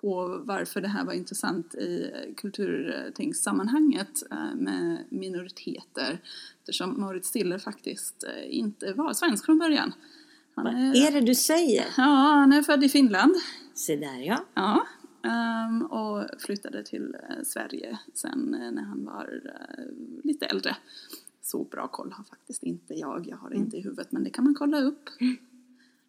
[0.00, 6.18] på varför det här var intressant i kulturtingssammanhanget eh, med minoriteter.
[6.60, 9.92] Eftersom Moritz Stiller faktiskt eh, inte var svensk från början.
[10.54, 11.84] Han är, är det du säger?
[11.96, 13.34] Ja, han är född i Finland.
[13.74, 14.44] Se där ja.
[14.54, 14.86] Ja,
[15.22, 20.76] um, och flyttade till uh, Sverige sen uh, när han var uh, lite äldre.
[21.42, 23.64] Så bra koll har faktiskt inte jag, jag har det mm.
[23.64, 25.08] inte i huvudet men det kan man kolla upp.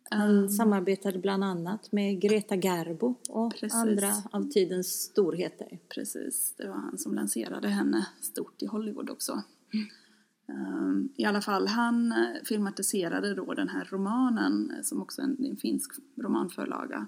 [0.09, 3.73] Han um, samarbetade bland annat med Greta Garbo och precis.
[3.73, 5.79] andra av tidens storheter.
[5.89, 9.41] Precis, det var han som lanserade henne stort i Hollywood också.
[9.73, 11.09] Mm.
[11.15, 12.13] I alla fall, han
[12.45, 17.07] filmatiserade då den här romanen som också är en, en finsk romanförlaga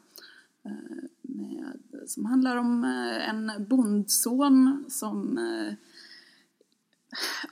[1.34, 5.74] med, som handlar om uh, en bondson som uh,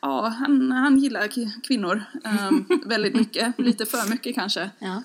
[0.01, 1.27] Ja, han, han gillar
[1.63, 2.03] kvinnor
[2.49, 4.71] um, väldigt mycket, lite för mycket kanske.
[4.79, 5.03] Ja.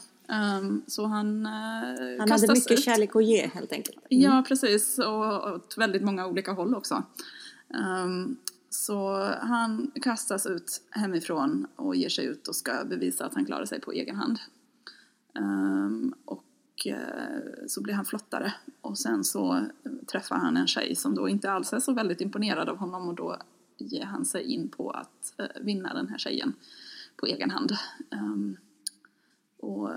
[0.59, 2.85] Um, så han uh, Han hade mycket ut.
[2.85, 3.99] kärlek att ge helt enkelt.
[4.11, 4.23] Mm.
[4.23, 4.99] Ja, precis.
[4.99, 7.03] Och åt väldigt många olika håll också.
[7.69, 8.37] Um,
[8.71, 13.65] så han kastas ut hemifrån och ger sig ut och ska bevisa att han klarar
[13.65, 14.39] sig på egen hand.
[15.39, 16.45] Um, och
[16.87, 19.67] uh, så blir han flottare och sen så
[20.07, 23.15] träffar han en tjej som då inte alls är så väldigt imponerad av honom och
[23.15, 23.37] då
[23.79, 26.53] ger han sig in på att uh, vinna den här tjejen
[27.17, 27.73] på egen hand.
[28.11, 28.57] Um,
[29.59, 29.91] och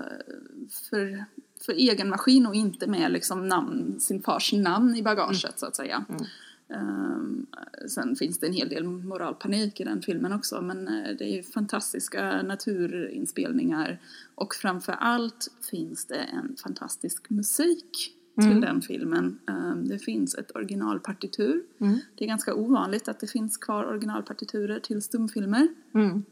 [0.70, 1.24] för,
[1.60, 5.52] för egen maskin och inte med liksom namn, sin fars namn i bagaget mm.
[5.56, 6.04] så att säga.
[6.08, 6.24] Mm.
[6.74, 7.46] Um,
[7.88, 11.42] sen finns det en hel del moralpanik i den filmen också men uh, det är
[11.42, 13.98] fantastiska naturinspelningar
[14.34, 18.50] och framför allt finns det en fantastisk musik mm.
[18.50, 19.38] till den filmen.
[19.46, 21.62] Um, det finns ett originalpartitur.
[21.80, 21.98] Mm.
[22.14, 25.68] Det är ganska ovanligt att det finns kvar originalpartiturer till stumfilmer.
[25.94, 26.24] Mm.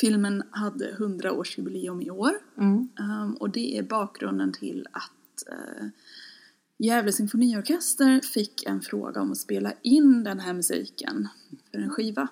[0.00, 5.86] Filmen hade 100-årsjubileum i år um, och det är bakgrunden till att uh,
[6.82, 11.28] Gävle symfoniorkester fick en fråga om att spela in den här musiken
[11.70, 12.28] för en skiva.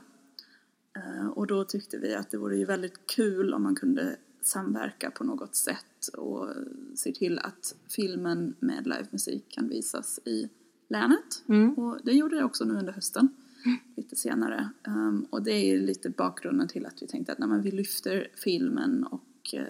[0.97, 5.11] Uh, och då tyckte vi att det vore ju väldigt kul om man kunde samverka
[5.11, 6.49] på något sätt och
[6.95, 10.49] se till att filmen med livemusik kan visas i
[10.89, 11.45] länet.
[11.49, 11.75] Mm.
[11.75, 13.29] Och det gjorde det också nu under hösten
[13.97, 14.71] lite senare.
[14.87, 19.05] Um, och det är lite bakgrunden till att vi tänkte att när vi lyfter filmen
[19.05, 19.61] och uh,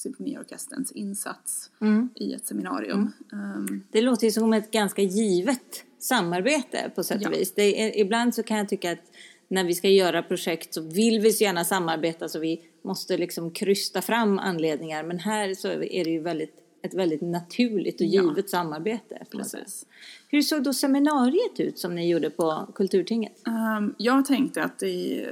[0.00, 2.08] symfoniorkesterns insats mm.
[2.14, 3.12] i ett seminarium.
[3.32, 3.56] Mm.
[3.56, 7.38] Um, det låter ju som ett ganska givet samarbete på sätt och ja.
[7.38, 7.52] vis.
[7.56, 9.12] Är, ibland så kan jag tycka att
[9.48, 13.50] när vi ska göra projekt så vill vi så gärna samarbeta så vi måste liksom
[13.50, 18.36] krysta fram anledningar men här så är det ju väldigt ett väldigt naturligt och givet
[18.36, 18.48] ja.
[18.48, 19.26] samarbete.
[19.30, 19.86] Precis.
[20.28, 23.42] Hur såg då seminariet ut som ni gjorde på Kulturtinget?
[23.46, 25.26] Um, jag tänkte att det,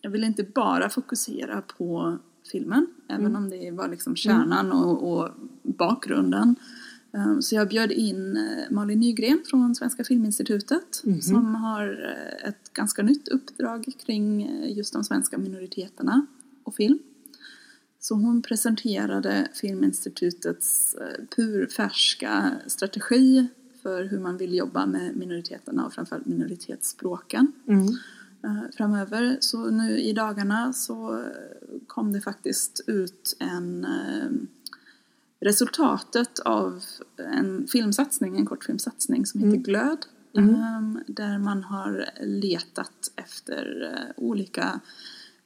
[0.00, 2.18] jag vill inte bara fokusera på
[2.52, 3.20] filmen, mm.
[3.20, 4.78] även om det var liksom kärnan mm.
[4.78, 5.30] och, och,
[5.62, 6.56] bakgrunden.
[7.10, 11.20] Um, så jag bjöd in eh, Malin Nygren från Svenska Filminstitutet mm.
[11.20, 16.26] som har eh, ett ganska nytt uppdrag kring eh, just de svenska minoriteterna
[16.64, 16.98] och film.
[18.00, 20.96] Så hon presenterade Filminstitutets
[21.36, 23.48] purfärska strategi
[23.82, 27.86] för hur man vill jobba med minoriteterna och framförallt minoritetsspråken mm.
[28.44, 29.36] Eh, framöver.
[29.40, 31.24] Så nu i dagarna så eh,
[31.86, 33.86] kom det faktiskt ut en
[35.40, 36.84] resultatet av
[37.16, 39.62] en filmsatsning, en kortfilmsatsning som heter mm.
[39.62, 40.06] Glöd.
[40.36, 40.98] Mm.
[41.06, 44.80] Där man har letat efter olika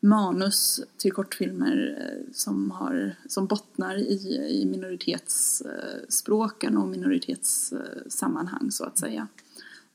[0.00, 8.98] manus till kortfilmer eh, som, har, som bottnar i, i minoritetsspråken och minoritetssammanhang så att
[8.98, 9.26] säga.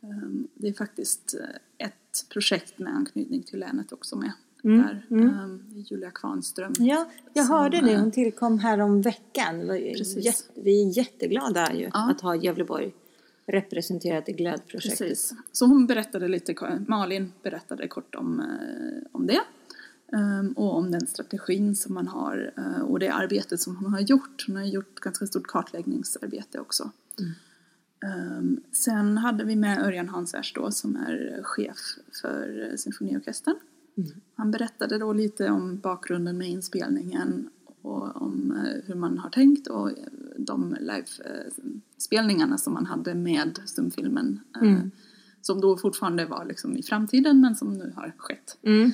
[0.03, 4.31] Ehm, det är faktiskt eh, ett projekt med anknytning till länet också med.
[4.63, 5.29] Mm, där, mm.
[5.29, 6.73] Ehm, Julia Kvarnström.
[6.79, 7.97] Ja, jag som, hörde det.
[7.97, 9.67] Hon tillkom här om veckan.
[9.97, 10.49] Precis.
[10.55, 12.11] Vi är jätteglada ju ja.
[12.11, 12.93] att ha Gävleborg
[13.45, 14.99] representerat i Glödprojektet.
[14.99, 15.33] Precis.
[15.51, 19.41] Så hon berättade lite, Malin berättade kort om, eh, om det.
[20.11, 23.99] Um, och om den strategin som man har uh, och det arbetet som hon har
[23.99, 24.43] gjort.
[24.47, 26.91] Hon har gjort ganska stort kartläggningsarbete också.
[27.19, 27.31] Mm.
[28.03, 31.77] Um, sen hade vi med Örjan Hansers då som är chef
[32.21, 33.55] för uh, symfoniorkestern.
[33.97, 34.09] Mm.
[34.35, 37.49] Han berättade då lite om bakgrunden med inspelningen
[37.81, 39.91] och om uh, hur man har tänkt och
[40.37, 44.39] de livespelningarna som man hade med stumfilmen.
[44.61, 44.91] Mm
[45.45, 48.91] som då fortfarande var liksom i framtiden men som nu har skett mm.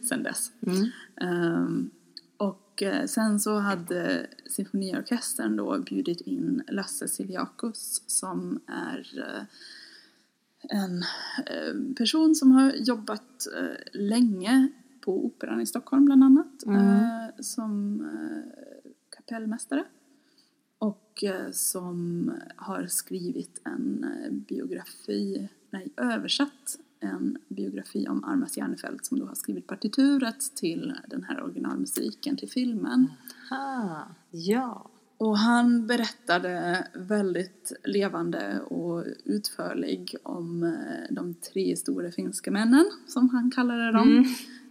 [0.08, 0.52] sen dess.
[0.66, 1.90] Mm.
[2.72, 9.44] Och eh, sen så hade symfoniorkestern då bjudit in Lasse Siliakos som är uh,
[10.68, 13.46] en uh, person som har jobbat
[13.92, 14.68] länge
[15.00, 17.32] på Operan i Stockholm bland annat mm.
[17.40, 18.02] som
[19.16, 19.84] kapellmästare.
[20.78, 29.06] och eh, som har skrivit en eh, biografi, nej översatt en biografi om Armas Järnefelt
[29.06, 33.08] som då har skrivit partituret till den här originalmusiken till filmen.
[33.50, 34.90] Ah, ja.
[35.18, 43.28] Och han berättade väldigt levande och utförlig om eh, de tre stora finska männen, som
[43.28, 44.08] han kallade dem.
[44.08, 44.24] Mm.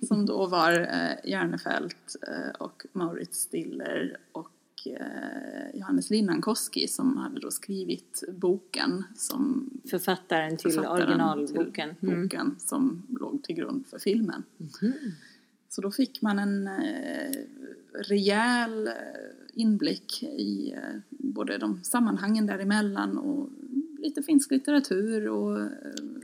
[0.07, 4.51] Som då var eh, Järnefelt eh, och Maurits Stiller och
[4.87, 11.95] eh, Johannes Linnankoski som hade då skrivit boken som Författaren till författaren originalboken.
[11.99, 12.21] till Mm.
[12.23, 14.43] boken som låg till grund för filmen.
[15.69, 17.31] Så då fick man en eh,
[17.93, 18.93] rejäl eh,
[19.53, 20.75] inblick i
[21.09, 23.49] både de sammanhangen däremellan och
[23.99, 25.69] lite finsk litteratur och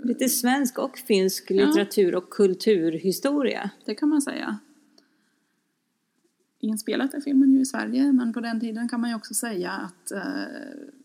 [0.04, 3.70] Lite svensk och finsk litteratur och kulturhistoria.
[3.86, 4.58] det kan man säga.
[6.68, 9.72] Inspelat är filmen ju i Sverige men på den tiden kan man ju också säga
[9.72, 10.22] att eh,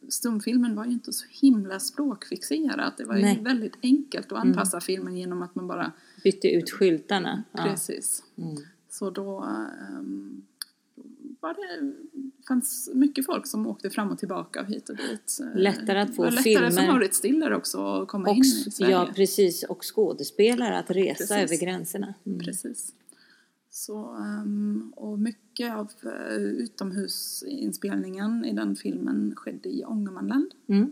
[0.08, 2.96] stumfilmen var ju inte så himla språkfixerat.
[2.96, 3.32] Det var ju Nej.
[3.32, 3.44] Mm.
[3.44, 5.92] väldigt enkelt att anpassa filmen genom att man bara
[6.24, 7.44] Bytte ut skyltarna.
[7.52, 7.62] Ja.
[7.64, 8.22] Precis.
[8.36, 8.56] Mm.
[8.90, 10.42] Så då ehm,
[11.40, 11.92] var det,
[12.48, 15.38] fanns mycket folk som åkte fram och tillbaka och hit och dit.
[15.54, 16.86] Lättare att få lättare filmer.
[16.86, 18.92] Maurits Stiller också att komma Och, in i Sverige.
[18.92, 19.62] ja, precis.
[19.62, 21.30] Och skådespelare att resa Precis.
[21.30, 22.14] över gränserna.
[22.26, 22.38] Mm.
[22.38, 22.92] Precis.
[23.74, 30.50] Så, ehm, och mycket av eh, utomhusinspelningen i den filmen skedde i Ångermanland.
[30.68, 30.82] Mm.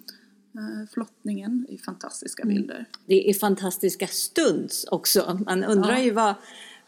[0.54, 2.86] Uh, flottningen är fantastiska bilder.
[3.06, 5.38] Det är fantastiska stunds också.
[5.46, 6.02] Man undrar Ja.
[6.02, 6.34] ju vad,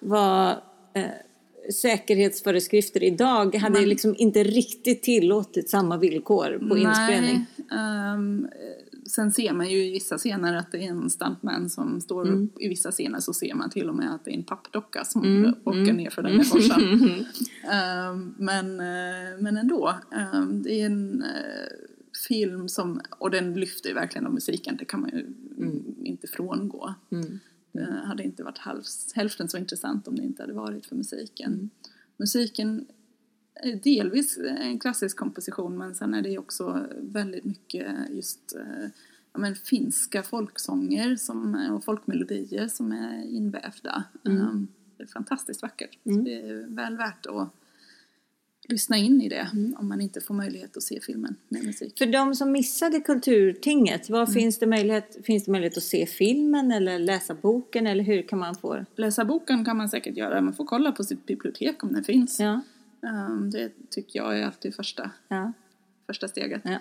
[0.01, 0.51] vad
[0.95, 1.05] eh,
[1.73, 7.47] säkerhetsföreskrifter idag hade Man- liksom inte riktigt tillåtit samma villkor på inspelning.
[7.73, 8.82] ehm, eh,
[9.15, 12.45] sen ser man ju i vissa scener att det är en stuntman som står Mm.
[12.45, 12.61] upp.
[12.61, 15.25] I vissa scener så ser man till och med att det är en pappdocka som
[15.25, 15.97] Mm, åker mm.
[15.97, 17.25] ner för den här forsan.
[17.73, 21.73] Ehm, men, eh, men ändå, ehm, det är en eh,
[22.29, 25.27] film som, och den lyfter ju verkligen av musiken, det kan man ju
[26.05, 26.95] inte frångå.
[27.11, 27.39] Mm.
[27.73, 31.53] Det hade inte varit halvs, hälften så intressant om det inte hade varit för musiken.
[31.53, 31.71] Mm.
[32.17, 32.87] Musiken
[33.83, 38.89] delvis en klassisk komposition men sen är det också väldigt mycket just eh,
[39.33, 44.05] ja, men finska folksånger som, och folkmelodier som är invävda.
[44.23, 45.99] Um, det är fantastiskt vackert.
[46.05, 47.49] Så det är väl värt att
[48.69, 51.99] lyssna in i det om man inte får möjlighet att se filmen med musik.
[51.99, 54.35] För de som missade Kulturtinget, vad Mm.
[54.35, 58.39] finns, det möjlighet, finns det möjlighet att se filmen eller läsa boken eller hur kan
[58.39, 61.93] man få Läsa boken kan man säkert göra, man får kolla på sitt bibliotek om
[61.93, 62.41] den finns.
[62.41, 62.61] Ja,
[63.03, 65.53] Um, det tycker jag är alltid första, ja,
[66.07, 66.63] första steget.
[66.65, 66.79] ja.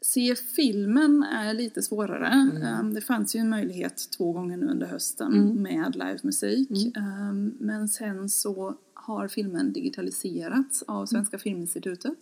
[0.00, 2.50] Se filmen är lite svårare.
[2.80, 6.96] Um, det fanns ju en möjlighet två gånger nu under hösten med livemusik.
[6.96, 12.18] Um, men sen så har filmen digitaliserats av Svenska Filminstitutet.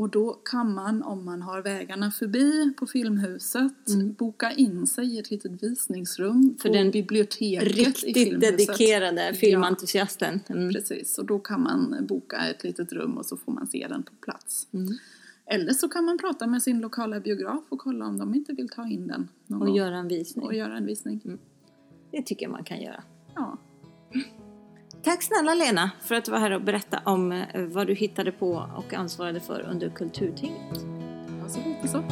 [0.00, 0.04] Mm.
[0.04, 3.72] Och då kan man, om man har vägarna förbi på Filmhuset,
[4.18, 10.40] boka in sig i ett litet visningsrum För på den biblioteket i Riktigt dedikerade filmentusiasten.
[10.48, 10.72] Mm.
[10.72, 14.02] Precis, och då kan man boka ett litet rum och så får man se den
[14.02, 14.68] på plats.
[14.72, 14.92] Mm.
[15.46, 18.68] Eller så kan man prata med sin lokala biograf och kolla om de inte vill
[18.68, 19.76] ta in den Och gång.
[19.76, 20.44] göra en visning.
[20.44, 21.38] och göra en visning.
[22.10, 23.02] Det tycker jag man kan göra.
[23.34, 23.58] Ja.
[25.02, 28.32] Tack snälla Lena för att du var här och berättade om eh, vad du hittade
[28.32, 30.78] på och ansvarade för under Kulturtinget.
[31.84, 32.02] Så.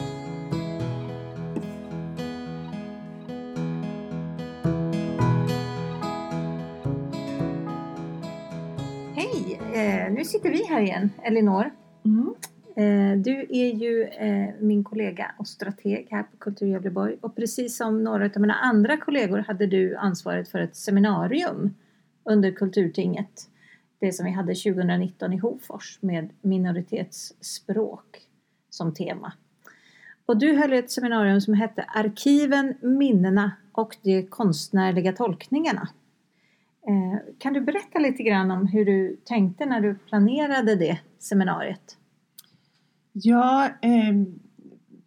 [9.14, 9.60] Hej!
[9.74, 11.70] Eh, nu sitter vi här igen, Elinor.
[12.76, 17.76] Eh, du är ju eh, min kollega och strateg här på Kultur Gävleborg och precis
[17.76, 21.74] som några av mina andra kollegor hade du ansvaret för ett seminarium
[22.28, 23.48] under Kulturtinget.
[23.98, 28.20] Det som vi hade 2019 i Hofors med minoritetsspråk
[28.70, 29.32] som tema.
[30.26, 35.88] Och du höll ett seminarium som hette Arkiven, minnena och de konstnärliga tolkningarna.
[36.88, 41.96] Eh, kan du berätta lite grann om hur du tänkte när du planerade det seminariet?
[43.12, 44.14] Ja, eh,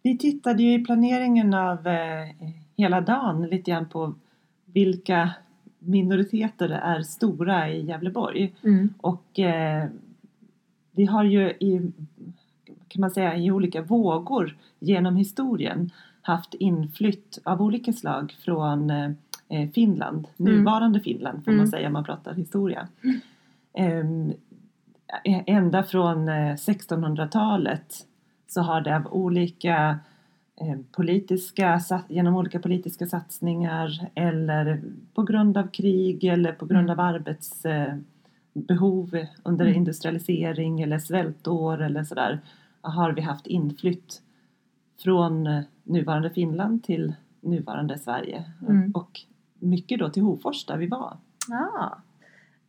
[0.02, 2.28] vi tittade ju i planeringen av eh,
[2.76, 4.14] hela dagen lite grann på
[4.64, 5.30] vilka
[5.84, 8.54] minoriteter är stora i Gävleborg.
[8.64, 8.94] Mm.
[9.00, 9.86] Och eh,
[10.90, 11.92] vi har ju i,
[12.88, 15.90] kan man säga, i olika vågor genom historien
[16.22, 20.52] haft inflytt av olika slag från eh, Finland, Mm.
[20.54, 21.58] nuvarande Finland får Mm.
[21.58, 22.88] man säga om man pratar historia.
[23.74, 24.32] Ehm,
[25.46, 28.06] ända från eh, 1600-talet
[28.48, 29.96] så har det av olika eh,
[30.92, 34.82] politiska, sa- genom olika politiska satsningar eller
[35.14, 39.76] på grund av krig eller på grund av arbetsbehov under Mm.
[39.76, 42.40] industrialisering eller svältår eller sådär
[42.80, 44.22] har vi haft inflytt
[45.02, 48.90] från eh, nuvarande Finland till nuvarande Sverige Mm.
[48.92, 49.20] och
[49.58, 51.16] mycket då till Hofors där vi var.
[51.48, 51.98] Ja.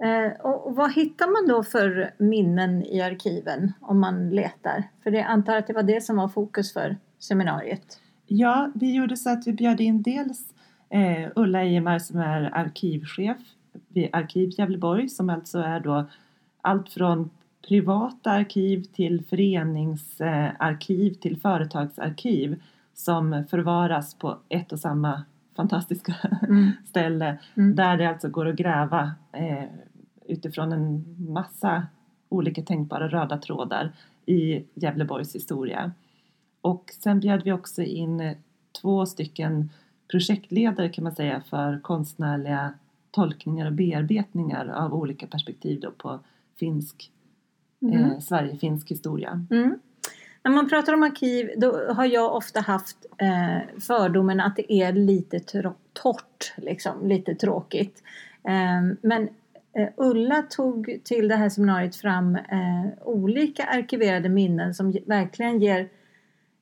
[0.08, 4.84] Eh, och vad hittar man då för minnen i arkiven om man letar?
[5.04, 8.00] För det jag antar att det var det som var fokus för seminariet.
[8.28, 10.54] Ja, vi gjorde så att vi bjöd in dels
[10.90, 13.38] eh, Ulla Ejemar som är arkivchef
[13.88, 16.06] vid Arkiv Gävleborg som alltså är då
[16.62, 17.30] allt från
[17.68, 22.62] privata arkiv till föreningsarkiv till företagsarkiv
[22.94, 25.24] som förvaras på ett och samma
[25.56, 26.14] fantastiska
[26.50, 26.72] Mm.
[26.86, 27.76] ställe Mm.
[27.76, 29.64] där det alltså går att gräva eh,
[30.28, 31.88] utifrån en massa
[32.30, 33.92] olika tänkbara röda trådar
[34.26, 35.92] i Gävleborgs historia.
[36.64, 38.38] Och sen bjöd vi också in eh,
[38.82, 39.70] två stycken
[40.12, 42.74] projektledare kan man säga för konstnärliga
[43.12, 46.20] tolkningar och bearbetningar av olika perspektiv då på
[46.60, 47.10] finsk,
[47.82, 48.06] Mm.
[48.12, 49.46] eh, Sverige-finsk historia.
[49.52, 49.80] Mm.
[50.44, 54.94] När man pratar om arkiv då har jag ofta haft eh, fördomen att det är
[54.94, 55.40] lite
[55.94, 58.04] torrt, liksom, lite tråkigt.
[58.44, 59.30] Eh, men
[59.98, 65.90] Ulla tog till det här seminariet fram eh, olika arkiverade minnen som ge- verkligen ger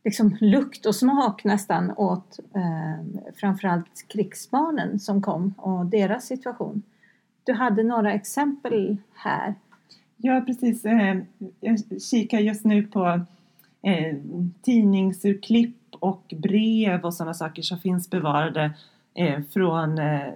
[0.04, 6.82] liksom, lukt och smak nästan åt eh, framförallt krigsbarnen som kom och deras situation.
[7.44, 9.56] Du hade några exempel här.
[10.18, 11.18] Ja precis, eh,
[11.60, 13.22] jag kikar just nu på
[13.82, 14.18] eh,
[14.62, 18.72] tidningsurklipp och brev och sådana saker som finns bevarade
[19.14, 20.34] eh, från eh,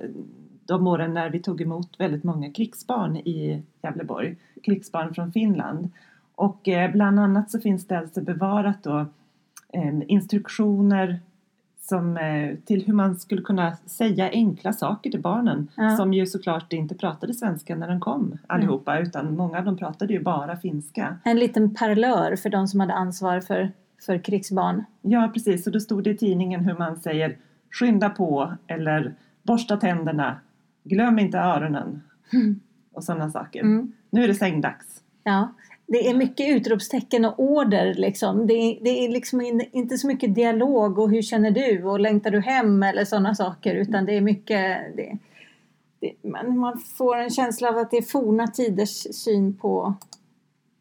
[0.65, 5.91] de åren när vi tog emot väldigt många krigsbarn i Gävleborg, krigsbarn från Finland.
[6.35, 9.05] Och eh, bland annat så finns det alltså bevarat då
[10.07, 11.19] instruktioner
[11.81, 15.89] som, eh, till hur man skulle kunna säga enkla saker till barnen Ja.
[15.97, 20.13] som ju såklart inte pratade svenska när de kom allihopa utan många av dem pratade
[20.13, 21.17] ju bara finska.
[21.23, 23.71] En liten parlör för de som hade ansvar för,
[24.05, 24.83] för krigsbarn.
[25.01, 27.37] Ja precis, och då stod det i tidningen hur man säger
[27.71, 30.35] skynda på eller borsta tänderna,
[30.83, 32.01] glöm inte öronen
[32.93, 33.61] och sådana saker.
[33.61, 33.91] Mm.
[34.09, 35.01] Nu är det sängdags.
[35.23, 35.53] Ja,
[35.87, 38.47] det är mycket utropstecken och order liksom.
[38.47, 41.99] Det är, det är liksom in, inte så mycket dialog och hur känner du och
[41.99, 45.17] längtar du hem eller sådana saker utan det är mycket det,
[45.99, 49.95] det, man, man får en känsla av att det är forna tiders syn på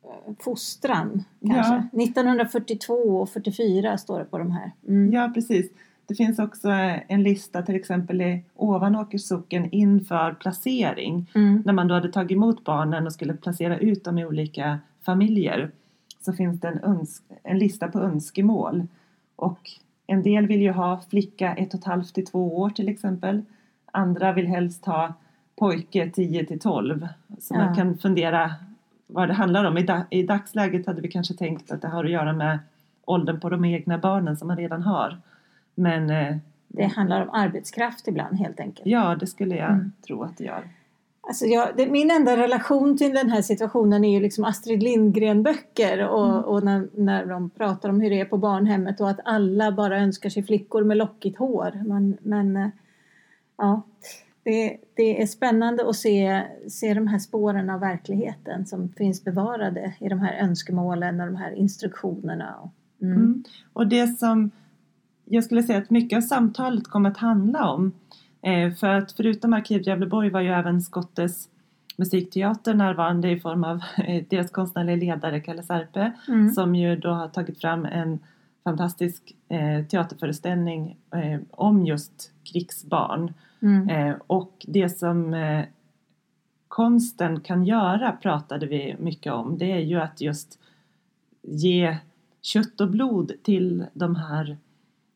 [0.04, 2.02] eh, fostran kanske.
[2.02, 4.72] 1942 och 44 står det på de här.
[4.88, 5.12] Mm.
[5.12, 5.70] Ja precis.
[6.06, 11.30] Det finns också eh, en lista till exempel i Ovanåkers socken inför placering.
[11.34, 11.62] Mm.
[11.66, 15.70] När man då hade tagit emot barnen och skulle placera ut dem i olika familjer
[16.20, 17.06] så finns det en,
[17.42, 18.86] en lista på önskemål.
[19.36, 19.70] Och
[20.06, 23.42] en del vill ju ha flicka 1 och ett halvt till 2 år till exempel.
[23.92, 25.14] Andra vill helst ha
[25.56, 27.08] pojke 10 till 12.
[27.40, 27.58] Så Ja.
[27.64, 28.54] man kan fundera
[29.06, 29.78] vad det handlar om.
[29.78, 32.58] I, da- I dagsläget hade vi kanske tänkt att det har att göra med
[33.04, 35.18] åldern på de egna barnen som man redan har.
[35.74, 36.36] Men eh,
[36.68, 38.86] Det handlar om arbetskraft ibland helt enkelt.
[38.86, 39.92] ja, det skulle jag Mm.
[40.06, 40.62] tro att det gör.
[41.26, 46.08] Alltså jag, det, min enda relation till den här situationen är ju liksom Astrid Lindgren-böcker
[46.08, 46.44] och, Mm.
[46.44, 49.98] och när, när de pratar om hur det är på barnhemmet och att alla bara
[49.98, 51.82] önskar sig flickor med lockigt hår.
[51.86, 52.68] Men, men eh,
[53.56, 53.82] ja,
[54.42, 59.94] det, det är spännande att se, se de här spåren av verkligheten som finns bevarade
[60.00, 62.54] i de här önskemålen och de här instruktionerna.
[62.62, 62.70] Och,
[63.02, 63.16] mm.
[63.16, 63.44] Mm.
[63.72, 64.50] Och det som
[65.24, 67.92] jag skulle säga att mycket av samtalet kommer att handla om
[68.78, 71.48] för att förutom Arkiv Gävleborg var ju även Skottes
[71.96, 76.50] musikteater närvarande i form av eh, deras konstnärliga ledare Kalle Serpe Mm.
[76.50, 78.18] som ju då har tagit fram en
[78.64, 83.34] fantastisk eh, teaterföreställning eh, om just krigsbarn.
[83.62, 83.88] Mm.
[83.88, 85.64] Eh, och det som eh,
[86.68, 89.58] konsten kan göra pratade vi mycket om.
[89.58, 90.58] Det är ju att just
[91.42, 91.96] ge
[92.42, 94.56] kött och blod till de här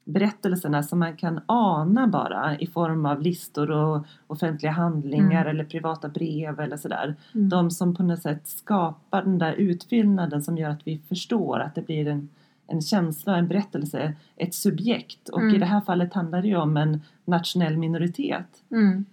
[0.09, 5.46] berättelserna som man kan ana bara i form av listor och offentliga handlingar Mm.
[5.48, 7.14] eller privata brev eller sådär.
[7.34, 7.48] Mm.
[7.48, 11.74] De som på något sätt skapar den där utfyllnaden som gör att vi förstår att
[11.74, 12.28] det blir en,
[12.66, 15.28] en känsla, en berättelse, ett subjekt.
[15.28, 15.54] Och Mm.
[15.54, 19.04] i det här fallet handlar det ju om en nationell minoritet, Mm.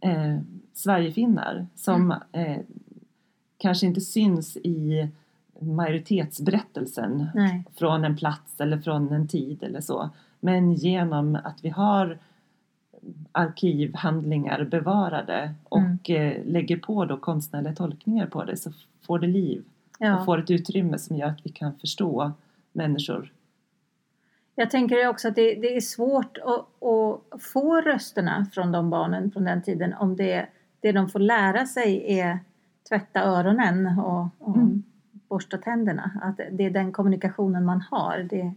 [0.00, 0.38] eh,
[0.72, 2.58] Sverigefinnar, som eh,
[3.58, 5.08] kanske inte syns i
[5.60, 7.64] majoritetsberättelsen Nej.
[7.74, 10.10] från en plats eller från en tid eller så.
[10.46, 12.18] Men genom att vi har
[13.32, 18.72] arkivhandlingar bevarade och eh, lägger på då konstnärliga tolkningar på det så
[19.06, 19.64] får det liv
[19.98, 20.18] Ja.
[20.18, 22.32] och får ett utrymme som gör att vi kan förstå
[22.72, 23.32] människor.
[24.54, 26.84] Jag tänker också att det, det är svårt att,
[27.34, 30.46] att få rösterna från de barnen från den tiden om det,
[30.80, 32.38] det de får lära sig är
[32.88, 34.82] tvätta öronen och, och Mm.
[35.28, 36.10] borsta tänderna.
[36.22, 38.26] Att det är den kommunikationen man har.
[38.30, 38.54] Det...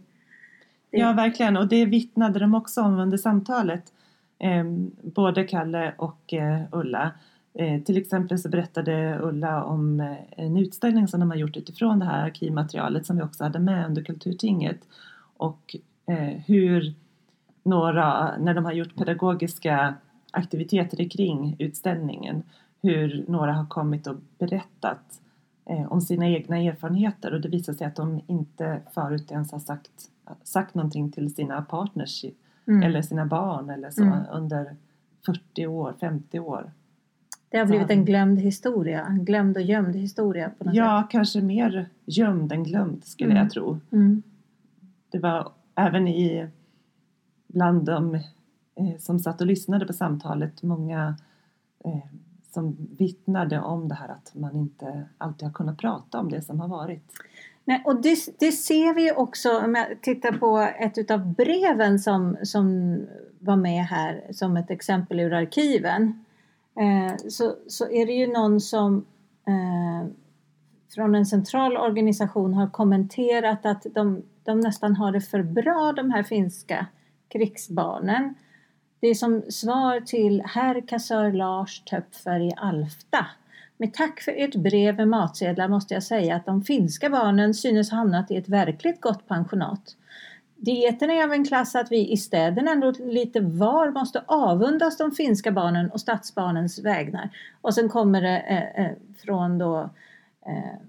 [0.90, 1.56] Ja, verkligen.
[1.56, 3.92] Och det vittnade de också om under samtalet.
[4.38, 4.64] Eh,
[5.02, 7.10] både Kalle och eh, Ulla.
[7.54, 11.98] Eh, till exempel så berättade Ulla om eh, en utställning som de har gjort utifrån
[11.98, 14.80] det här arkivmaterialet som vi också hade med under Kulturtinget.
[15.36, 15.76] Och
[16.06, 16.94] eh, hur
[17.62, 19.94] några, när de har gjort pedagogiska
[20.30, 22.42] aktiviteter kring utställningen,
[22.82, 25.20] hur några har kommit och berättat
[25.66, 29.58] eh, om sina egna erfarenheter och det visar sig att de inte förut ens har
[29.58, 30.10] sagt,
[30.42, 32.24] sagt någonting till sina partners
[32.66, 32.82] mm.
[32.82, 34.18] eller sina barn eller så mm.
[34.32, 34.76] under
[35.26, 36.72] 40 år, 50 år.
[37.48, 41.10] Det har blivit en glömd historia, en glömd och gömd historia på något Ja, sätt.
[41.10, 43.42] kanske mer gömd än glömd skulle mm.
[43.42, 43.80] jag tro.
[43.90, 44.22] Mm.
[45.10, 46.48] Det var även i
[47.46, 51.16] bland de eh, som satt och lyssnade på samtalet många
[51.84, 52.04] eh,
[52.50, 56.60] som vittnade om det här att man inte alltid har kunnat prata om det som
[56.60, 57.12] har varit.
[57.70, 62.36] Nej, och det, det ser vi också om jag tittar på ett utav breven som,
[62.42, 62.96] som
[63.38, 66.24] var med här som ett exempel ur arkiven.
[66.80, 69.06] Eh, så, så är det ju någon som
[69.46, 70.08] eh,
[70.94, 76.10] från en central organisation har kommenterat att de, de nästan har det för bra de
[76.10, 76.86] här finska
[77.28, 78.34] krigsbarnen.
[79.00, 83.26] Det är som svar till herr kassör Lars Töpfer i Alfta.
[83.80, 87.90] Med tack för ert brev med matsedlar måste jag säga att de finska barnen synes
[87.90, 89.96] ha hamnat i ett verkligt gott pensionat.
[90.56, 95.12] Dieten är av en klass att vi i städerna ändå lite var måste avundas de
[95.12, 97.30] finska barnen och stadsbarnens vägnar.
[97.60, 98.92] Och sen kommer det eh, eh
[99.24, 99.90] från då
[100.46, 100.80] eh,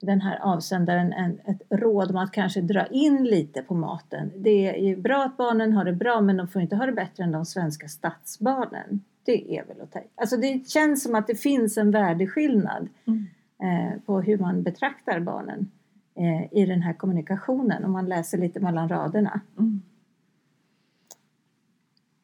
[0.00, 4.32] den här avsändaren en, ett råd om att kanske dra in lite på maten.
[4.36, 7.24] Det är bra att barnen har det bra men de får inte ha det bättre
[7.24, 9.04] än de svenska stadsbarnen.
[9.24, 13.26] Det är väl att ta Alltså det känns som att det finns en värdeskillnad mm.
[13.62, 15.70] eh, på hur man betraktar barnen
[16.14, 19.40] eh, i den här kommunikationen om man läser lite mellan raderna.
[19.58, 19.82] Mm.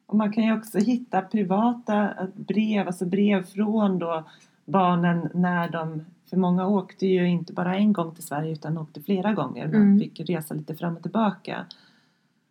[0.06, 4.24] Och man kan ju också hitta privata brev, alltså brev från då
[4.64, 9.02] barnen när de för många åkte ju inte bara en gång till Sverige utan åkte
[9.02, 9.66] flera gånger.
[9.66, 9.98] Man mm.
[9.98, 11.66] fick resa lite fram och tillbaka.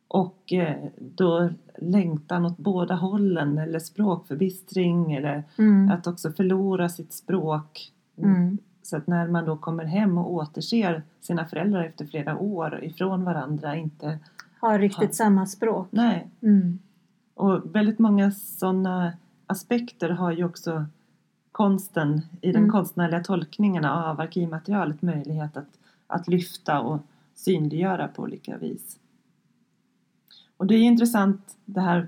[0.07, 5.91] Och eh, då längtan åt båda hållen eller språkförbistring eller mm.
[5.91, 7.91] att också förlora sitt språk.
[8.17, 8.57] Mm.
[8.81, 13.23] Så att när man då kommer hem och återser sina föräldrar efter flera år ifrån
[13.23, 14.19] varandra inte
[14.59, 15.13] har riktigt har...
[15.13, 15.87] samma språk.
[15.91, 16.27] Nej.
[16.41, 16.79] Mm.
[17.33, 19.13] Och väldigt många sådana
[19.47, 20.85] aspekter har ju också
[21.51, 22.71] konsten i den mm.
[22.71, 26.99] konstnärliga tolkningen av arkivmaterialet möjlighet att, att lyfta och
[27.35, 28.99] synliggöra på olika vis.
[30.57, 32.07] Och det är intressant det här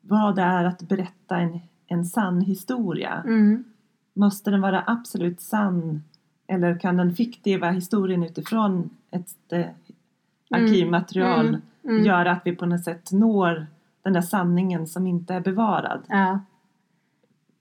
[0.00, 3.22] vad det är att berätta en, en sann historia.
[3.26, 3.64] Mm.
[4.14, 6.02] Måste den vara absolut sann
[6.46, 9.66] eller kan den fiktiva historien utifrån ett eh,
[10.50, 11.60] arkivmaterial mm.
[11.84, 12.04] Mm.
[12.04, 13.66] göra att vi på något sätt når
[14.02, 16.02] den där sanningen som inte är bevarad?
[16.08, 16.40] Ja.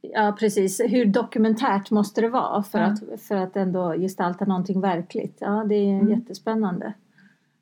[0.02, 2.86] Ja precis, hur dokumentärt måste det vara för, ja.
[2.86, 5.38] att, för att ändå gestalta någonting verkligt?
[5.40, 6.10] Ja, det är mm.
[6.10, 6.94] jättespännande.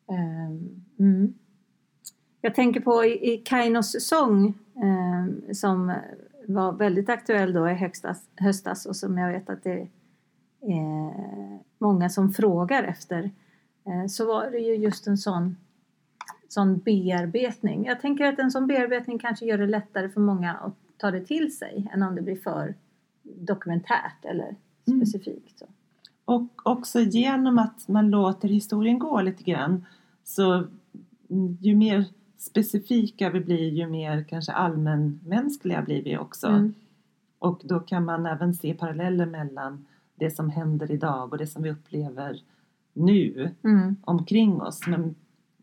[0.08, 1.34] Um, mm.
[2.46, 5.94] Jag tänker på i, i Kainos sång um, som
[6.48, 9.88] var väldigt aktuell då i höstas, höstas och som jag vet att det
[10.62, 11.14] är
[11.78, 13.32] många som frågar efter.
[13.88, 15.56] Uh, så var det ju just en sån
[16.48, 17.86] sån bearbetning.
[17.86, 21.26] Jag tänker att en sån bearbetning kanske gör det lättare för många att ta det
[21.26, 22.76] till sig än om det blir för
[23.24, 24.56] dokumentärt eller
[24.88, 25.06] mm.
[25.06, 25.60] specifikt.
[25.60, 25.66] Så.
[26.26, 29.86] Och också genom att man låter historien gå lite grann
[30.24, 30.68] så
[31.60, 32.06] ju mer
[32.38, 36.48] specifika vi blir ju mer kanske allmänmänskliga blir vi också.
[36.48, 36.74] Mm.
[37.40, 41.64] Och då kan man även se paralleller mellan det som händer idag och det som
[41.64, 42.42] vi upplever
[42.94, 43.96] nu mm.
[44.04, 44.88] omkring oss.
[44.88, 45.16] Men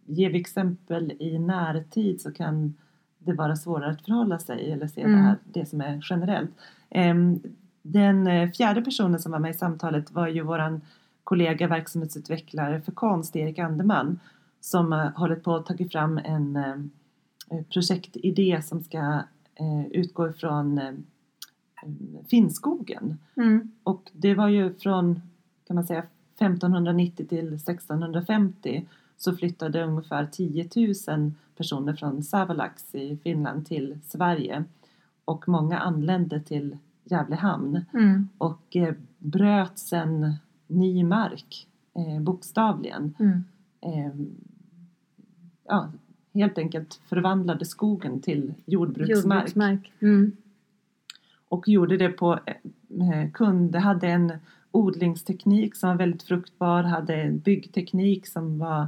[0.07, 2.75] ger vi exempel i närtid så kan
[3.19, 5.17] det vara svårare att förhålla sig eller se mm.
[5.17, 6.51] det, här, det som är generellt.
[6.91, 7.41] Ehm,
[7.83, 10.81] den eh, fjärde personen som var med i samtalet var ju våran
[11.25, 14.21] kollega verksamhetsutvecklare för konst, Erik Anderman,
[14.61, 19.23] som har hållit på att ta fram en eh, projektidé som ska
[19.55, 20.81] eh, utgå ifrån
[22.31, 23.19] Finnskogen.
[23.37, 23.73] Mm.
[23.83, 25.21] Och det var ju från
[25.67, 26.05] kan man säga
[26.35, 28.87] 1590 till 1650
[29.17, 30.69] så flyttade ungefär 10
[31.09, 34.65] 000 personer från Savolax i Finland till Sverige
[35.25, 38.29] och många anlände till Gävle hamn mm.
[38.39, 40.35] och eh, bröt sen
[40.67, 43.15] ny mark eh, bokstavligen.
[43.19, 43.45] Mm.
[43.81, 44.13] Eh,
[45.71, 45.93] ja,
[46.35, 49.25] helt enkelt förvandlade skogen till jordbruksmark.
[49.25, 49.93] jordbruksmark.
[50.01, 50.33] Mm.
[51.49, 52.39] Och gjorde det på
[52.89, 54.33] eh, kund, hade en
[54.71, 58.87] odlingsteknik som var väldigt fruktbar, hade en byggteknik som var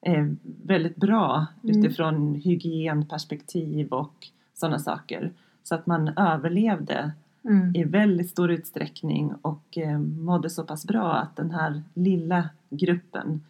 [0.00, 0.26] eh,
[0.62, 1.78] väldigt bra Mm.
[1.78, 5.32] utifrån hygienperspektiv och sådana saker.
[5.62, 7.12] Så att man överlevde
[7.48, 7.76] Mm.
[7.76, 13.42] i väldigt stor utsträckning och eh, mådde så pass bra att den här lilla gruppen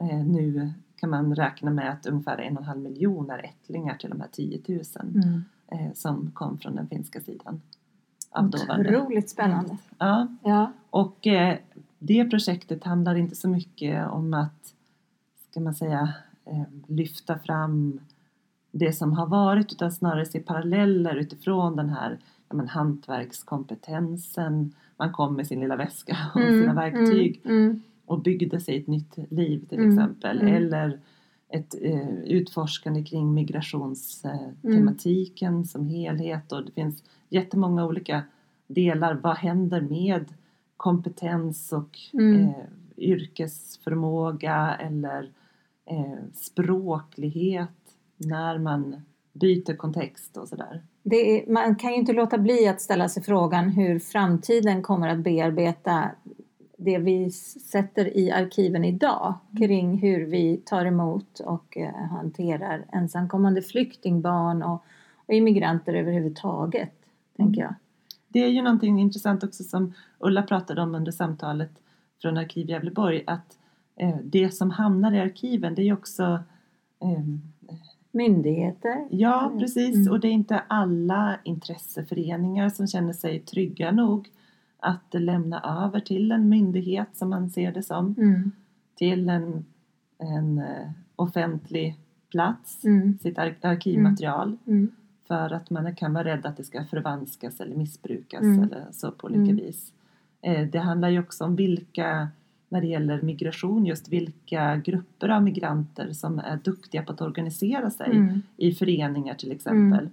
[0.00, 0.72] eh, nu
[1.04, 4.20] kan man räkna med att ungefär en och en halv miljon är ättlingar till de
[4.20, 4.80] här 10 000
[5.14, 5.44] Mm.
[5.68, 7.62] eh, som kom från den finska sidan.
[8.30, 8.50] Av.
[8.80, 9.76] Otroligt spännande.
[9.98, 10.72] Ja, Ja.
[10.90, 11.56] och eh,
[11.98, 14.74] det projektet handlar inte så mycket om att,
[15.50, 18.00] ska man säga, eh, lyfta fram
[18.70, 24.74] det som har varit utan snarare se paralleller utifrån den här ja, men, hantverkskompetensen.
[24.96, 27.82] Man kom med sin lilla väska och sina verktyg Mm.
[28.06, 30.40] Och byggde sig ett nytt liv till Mm, exempel.
[30.40, 30.54] mm.
[30.54, 31.00] Eller
[31.48, 35.64] ett eh, utforskande kring migrationstematiken Mm.
[35.64, 38.22] som helhet och det finns jättemånga olika
[38.66, 39.14] delar.
[39.22, 40.24] Vad händer med
[40.76, 42.42] kompetens och Mm.
[42.44, 42.50] eh,
[42.96, 45.30] yrkesförmåga eller
[45.86, 47.70] eh, språklighet
[48.16, 48.96] när man
[49.32, 50.82] byter kontext och sådär.
[51.48, 56.10] Man kan ju inte låta bli att ställa sig frågan hur framtiden kommer att bearbeta
[56.76, 63.62] det vi sätter i arkiven idag kring hur vi tar emot och eh, hanterar ensamkommande
[63.62, 64.84] flyktingbarn och,
[65.26, 66.92] och immigranter överhuvudtaget,
[67.36, 67.74] tänker jag.
[68.28, 71.70] Det är ju någonting intressant också som Ulla pratade om under samtalet
[72.22, 73.58] från Arkiv Gävleborg att
[73.96, 76.38] eh, det som hamnar i arkiven det är ju också
[77.00, 77.40] ehm,
[78.12, 79.08] Myndigheter.
[79.10, 79.58] Ja, Mm.
[79.58, 79.96] precis.
[79.96, 80.12] Mm.
[80.12, 84.28] Och det är inte alla intresseföreningar som känner sig trygga nog
[84.84, 88.50] att lämna över till en myndighet som man ser det som, Mm.
[88.94, 89.64] till en,
[90.18, 91.96] en eh, offentlig
[92.30, 93.18] plats, Mm.
[93.22, 94.56] sitt ar- arkivmaterial.
[94.66, 94.88] Mm.
[95.28, 98.62] För att man kan vara rädd att det ska förvanskas eller missbrukas Mm.
[98.62, 99.56] eller så på olika Mm.
[99.56, 99.92] vis.
[100.42, 102.28] Eh, Det handlar ju också om vilka,
[102.68, 107.90] när det gäller migration, just vilka grupper av migranter som är duktiga på att organisera
[107.90, 108.42] sig Mm.
[108.56, 110.08] i föreningar till exempel.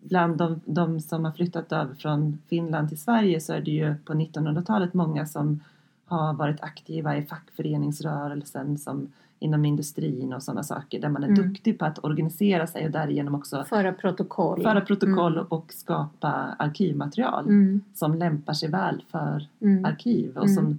[0.00, 3.94] Bland de, de som har flyttat över från Finland till Sverige så är det ju
[4.04, 5.60] på 1900-talet många som
[6.04, 11.42] har varit aktiva i fackföreningsrörelsen som inom industrin och sådana saker där man är Mm.
[11.48, 14.62] duktig på att organisera sig och därigenom också Föra protokoll.
[14.62, 15.46] föra protokoll Mm.
[15.48, 16.28] och skapa
[16.58, 17.80] arkivmaterial Mm.
[17.94, 19.84] som lämpar sig väl för Mm.
[19.84, 20.54] arkiv och Mm.
[20.56, 20.78] som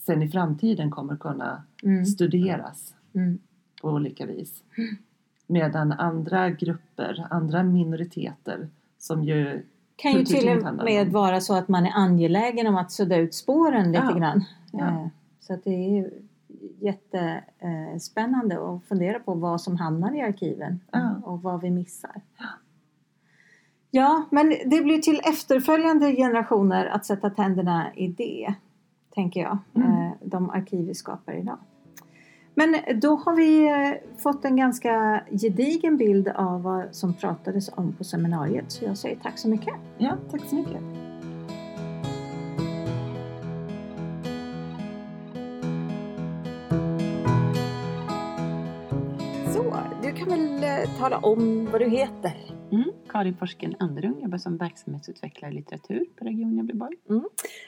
[0.00, 2.06] sen i framtiden kommer kunna Mm.
[2.06, 2.94] studeras
[3.82, 4.62] på olika vis.
[5.46, 8.68] Medan andra grupper, andra minoriteter
[8.98, 9.62] som ju
[9.96, 13.34] kan ju till och med vara så att man är angelägen om att sudda ut
[13.34, 14.18] spåren lite Ja.
[14.18, 14.44] grann.
[14.72, 14.86] Ja.
[14.86, 15.06] Eh,
[15.40, 16.10] Så att det är ju
[16.80, 21.14] jättespännande att fundera på vad som hamnar i arkiven Ja.
[21.24, 22.20] och vad vi missar.
[23.90, 28.54] Ja, men det blir till efterföljande generationer att sätta tänderna i det,
[29.14, 29.58] tänker jag.
[29.74, 29.90] Mm.
[29.92, 31.58] eh, De arkiv vi skapar idag.
[32.58, 37.92] Men då har vi eh, fått en ganska gedigen bild av vad som pratades om
[37.92, 38.64] på seminariet.
[38.72, 39.74] Så jag säger tack så mycket.
[39.98, 40.80] Ja, tack så mycket.
[49.54, 52.55] Så, du kan väl eh, tala om vad du heter?
[52.72, 52.92] Mm.
[53.08, 56.96] Karin Forsken Anderung jobbar som verksamhetsutvecklare i litteratur på Region Gävleborg.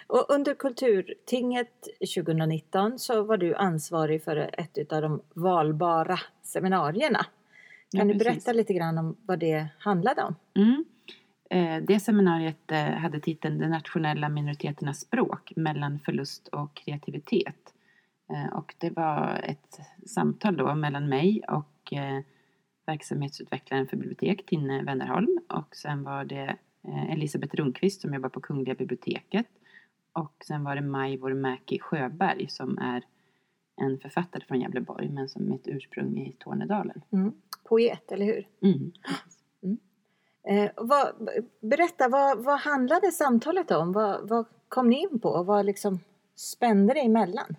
[0.07, 7.27] Och under Kulturtinget 2019 så var du ansvarig för ett av de valbara seminarierna.
[7.97, 10.35] Kan Ja, du berätta lite grann om vad det handlade om?
[10.55, 10.85] Mm.
[11.51, 17.75] Eh, Det seminariet eh, hade titeln De nationella minoriteternas språk mellan förlust och kreativitet.
[18.31, 21.93] Eh, Och det var ett samtal då mellan mig och
[22.89, 25.39] verksamhetsutvecklaren för bibliotek, Tinne Wennerholm.
[25.49, 29.47] Och sen var det eh, Elisabeth Rundqvist som jobbar på Kungliga biblioteket.
[30.13, 33.05] Och sen var det Majvor Mäki Sjöberg som är
[33.77, 37.03] en författare från Gävleborg men som med ett ursprung i Tornedalen.
[37.65, 38.47] Poet, eller hur?
[38.63, 38.93] Mm.
[40.49, 41.29] Eh, vad,
[41.61, 43.93] berätta, vad, vad handlade samtalet om?
[43.93, 45.43] Vad, vad kom ni in på?
[45.43, 46.01] Vad liksom
[46.37, 47.57] spände det emellan?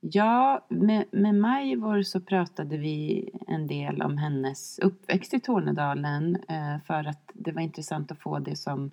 [0.00, 6.76] Ja, med, med Majvor så pratade vi en del om hennes uppväxt i Tornedalen eh,
[6.86, 8.90] för att det var intressant att få det som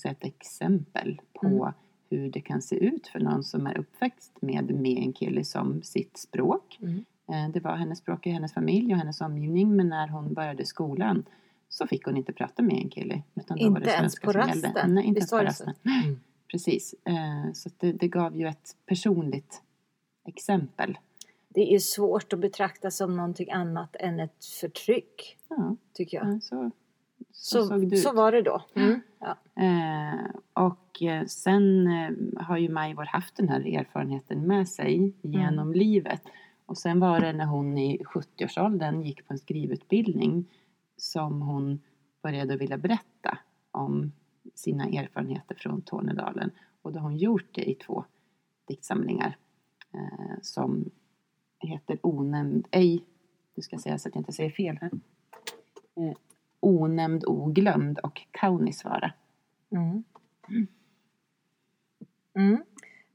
[0.00, 1.72] säger, ett exempel på Mm.
[2.10, 6.78] hur det kan se ut för någon som är uppväxt med meänkieli som sitt språk.
[6.82, 7.04] Mm.
[7.28, 10.66] Eh, det var hennes språk i hennes familj och hennes omgivning men när hon började
[10.66, 11.24] skolan
[11.68, 13.22] så fick hon inte prata meänkieli.
[13.34, 14.94] Inte det ens svenska på rasten?
[14.94, 15.74] Nej, inte ens på rasten.
[15.84, 16.20] Mm.
[16.50, 16.94] Precis.
[17.04, 19.62] Eh, så det, det gav ju ett personligt
[20.26, 20.98] exempel.
[21.48, 26.26] Det är svårt att betrakta som någonting annat än ett förtryck, Ja, tycker jag.
[26.34, 26.70] ja, så
[27.32, 28.62] Så, Så, så var det då.
[28.74, 29.00] Mm.
[29.18, 29.36] Ja.
[29.62, 35.72] Eh, och eh, sen eh, har ju Majvor haft den här erfarenheten med sig genom
[35.72, 36.22] livet.
[36.66, 40.44] Och sen var det när hon i 70-årsåldern gick på en skrivutbildning
[40.96, 41.80] som hon
[42.22, 43.38] började vilja berätta
[43.70, 44.12] om
[44.54, 46.50] sina erfarenheter från Tornedalen.
[46.82, 48.04] Och då har hon gjort det i två
[48.68, 49.36] diktsamlingar
[49.94, 50.90] eh, som
[51.58, 53.04] heter Onämnd, ej,
[53.54, 54.90] du ska säga så att jag inte säger fel här.
[55.96, 56.16] Eh,
[56.60, 59.12] Onämnd, oglömd och Kaunisvaara.
[59.72, 60.04] Mm.
[62.34, 62.62] Mm.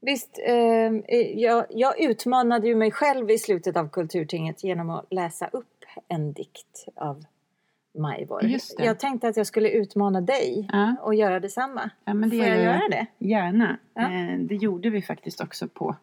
[0.00, 5.48] Visst, eh, jag, jag utmanade ju mig själv i slutet av Kulturtinget genom att läsa
[5.48, 7.24] upp en dikt av
[7.98, 8.44] Majvor.
[8.44, 8.84] Just det.
[8.84, 11.90] Jag tänkte att jag skulle utmana dig Ja, och göra detsamma.
[12.04, 13.06] ja men det Får jag göra det?
[13.18, 13.78] Gärna.
[13.94, 14.02] Ja.
[14.02, 15.96] Eh, det gjorde vi faktiskt också på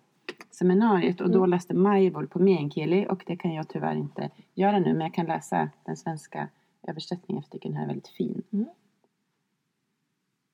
[0.56, 1.50] seminariet och då Mm.
[1.50, 5.26] läste Majvor på meänkieli och det kan jag tyvärr inte göra nu men jag kan
[5.26, 6.48] läsa den svenska
[6.88, 8.44] översättningen för jag tycker den här är väldigt fin.
[8.52, 8.66] Mm.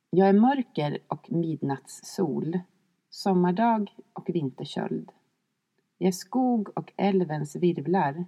[0.09, 2.59] Jag är mörker och midnattssol,
[3.09, 5.11] sommardag och vinterköld.
[5.97, 8.25] Jag är skog och älvens virvlar,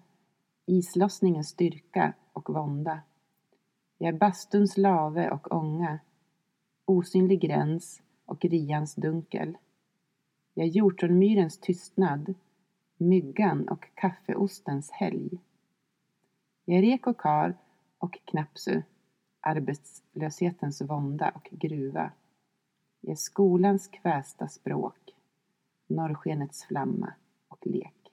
[0.66, 3.00] islossningens styrka och vånda.
[3.98, 6.00] Jag är bastuns lave och ånga,
[6.86, 9.58] osynlig gräns och rians dunkel.
[10.54, 12.34] Jag hjortronmyrens tystnad,
[12.98, 15.40] myggan och kaffeostens helg.
[16.66, 17.58] Jag rek och kar
[17.98, 18.82] och knapsu,
[19.40, 22.12] arbetslöshetens vånda och gruva.
[23.02, 25.16] Jag skolans kvästa språk,
[25.88, 27.14] norrskenets flamma
[27.48, 28.12] och lek.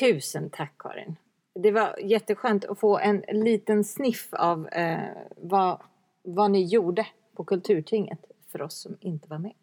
[0.00, 1.16] Tusen tack Karin.
[1.54, 5.82] Det var jätteskönt att få en liten sniff av eh, vad,
[6.22, 9.54] vad ni gjorde på Kulturtinget för oss som inte var med.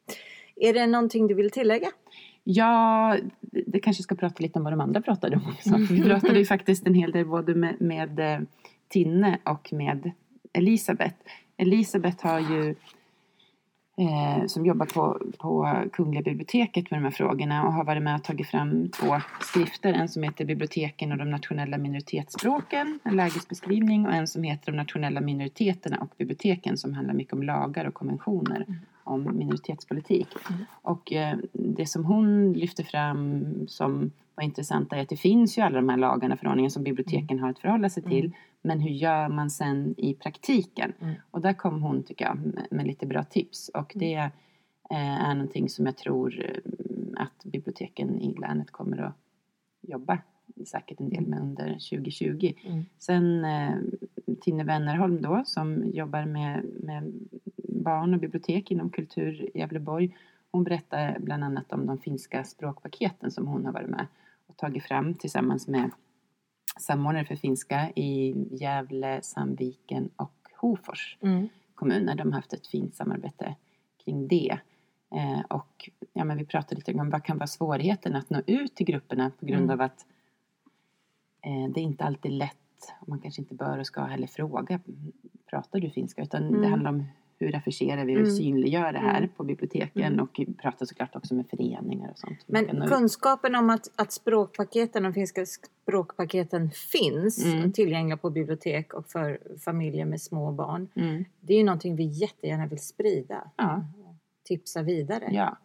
[0.60, 1.88] Är det någonting du vill tillägga?
[2.44, 5.94] Ja, det kanske ska prata lite om vad de andra pratade om också.
[5.94, 8.40] Vi pratade ju faktiskt en hel del både med, med eh,
[8.88, 10.12] Tinne och med
[10.54, 11.16] Elisabeth.
[11.58, 12.76] Elisabeth har ju
[13.98, 18.16] eh, som jobbar på, på Kungliga biblioteket med de här frågorna och har varit med
[18.16, 19.94] och tagit fram två skrifter.
[19.94, 24.78] En som heter Biblioteken och de nationella minoritetsspråken, en lägesbeskrivning och en som heter De
[24.78, 28.66] nationella minoriteterna och biblioteken som handlar mycket om lagar och konventioner
[29.10, 30.28] om minoritetspolitik.
[30.70, 35.62] Och eh, det som hon lyfter fram som var intressant är att det finns ju
[35.62, 38.32] alla de här lagarna och förordningar som biblioteken har att förhålla sig till.
[38.62, 40.94] Men hur gör man sen i praktiken?
[41.02, 41.16] Mm.
[41.32, 43.70] Och där kom hon, tycker jag, med, med lite bra tips.
[43.70, 44.16] Och det
[44.90, 49.16] eh, är någonting som jag tror eh, att biblioteken i länet kommer att
[49.82, 50.20] jobba
[50.66, 52.54] säkert en del med under 2020.
[52.66, 52.86] Mm.
[52.98, 53.76] Sen eh,
[54.42, 57.14] Tinne Wennerholm då som jobbar med, med
[57.90, 60.16] barn och bibliotek inom Kultur i Gävleborg.
[60.52, 64.08] Hon berättar bland annat om de finska språkpaketen som hon har varit med
[64.48, 65.92] och tagit fram tillsammans med
[66.80, 71.50] samordnare för finska i Gävle, Sandviken och Hofors Mm.
[71.76, 72.16] kommuner.
[72.16, 73.56] De har haft ett fint samarbete
[74.06, 74.60] kring det.
[75.16, 78.76] Eh, och ja, men vi pratade lite om vad kan vara svårigheten att nå ut
[78.76, 79.74] till grupperna på grund Mm.
[79.74, 80.06] av att
[81.42, 84.80] eh, det är inte alltid lätt och man kanske inte bör och ska heller fråga
[85.50, 86.72] pratar du finska utan det Mm.
[86.72, 87.04] handlar om
[87.40, 88.32] hur affischerar vi och Mm.
[88.32, 89.30] synliggör det här Mm.
[89.38, 90.20] på biblioteken Mm.
[90.20, 92.40] och pratar såklart också med föreningar och sånt.
[92.48, 97.72] Men kunskapen om att, att språkpaketen, de finska språkpaketen finns Mm.
[97.72, 100.88] tillgängliga på bibliotek och för familjer med små barn.
[100.96, 101.26] Mm.
[101.42, 103.52] Det är ju någonting vi jättegärna vill sprida.
[103.56, 103.84] Ja.
[104.44, 105.30] Tipsa vidare.
[105.32, 105.58] Ja,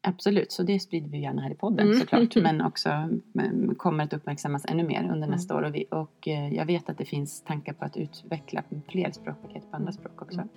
[0.00, 0.52] absolut.
[0.52, 2.00] Så det sprider vi gärna här i podden Mm.
[2.00, 2.36] såklart.
[2.42, 5.30] Men också mm, kommer att uppmärksammas ännu mer under Mm.
[5.30, 5.62] nästa år.
[5.62, 9.70] Och, vi, och eh, jag vet att det finns tankar på att utveckla fler språkpaket
[9.70, 10.34] på andra språk också.
[10.40, 10.48] Mm.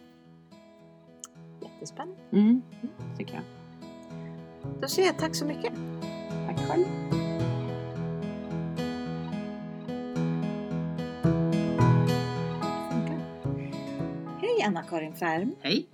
[1.77, 2.21] Jättespännande.
[2.31, 2.61] Mm,
[3.17, 3.43] tycker jag.
[4.81, 5.73] Då säger jag tack så mycket.
[6.47, 6.85] Tack själv.
[14.41, 15.55] Hej Anna-Karin Färm.
[15.61, 15.87] Hej!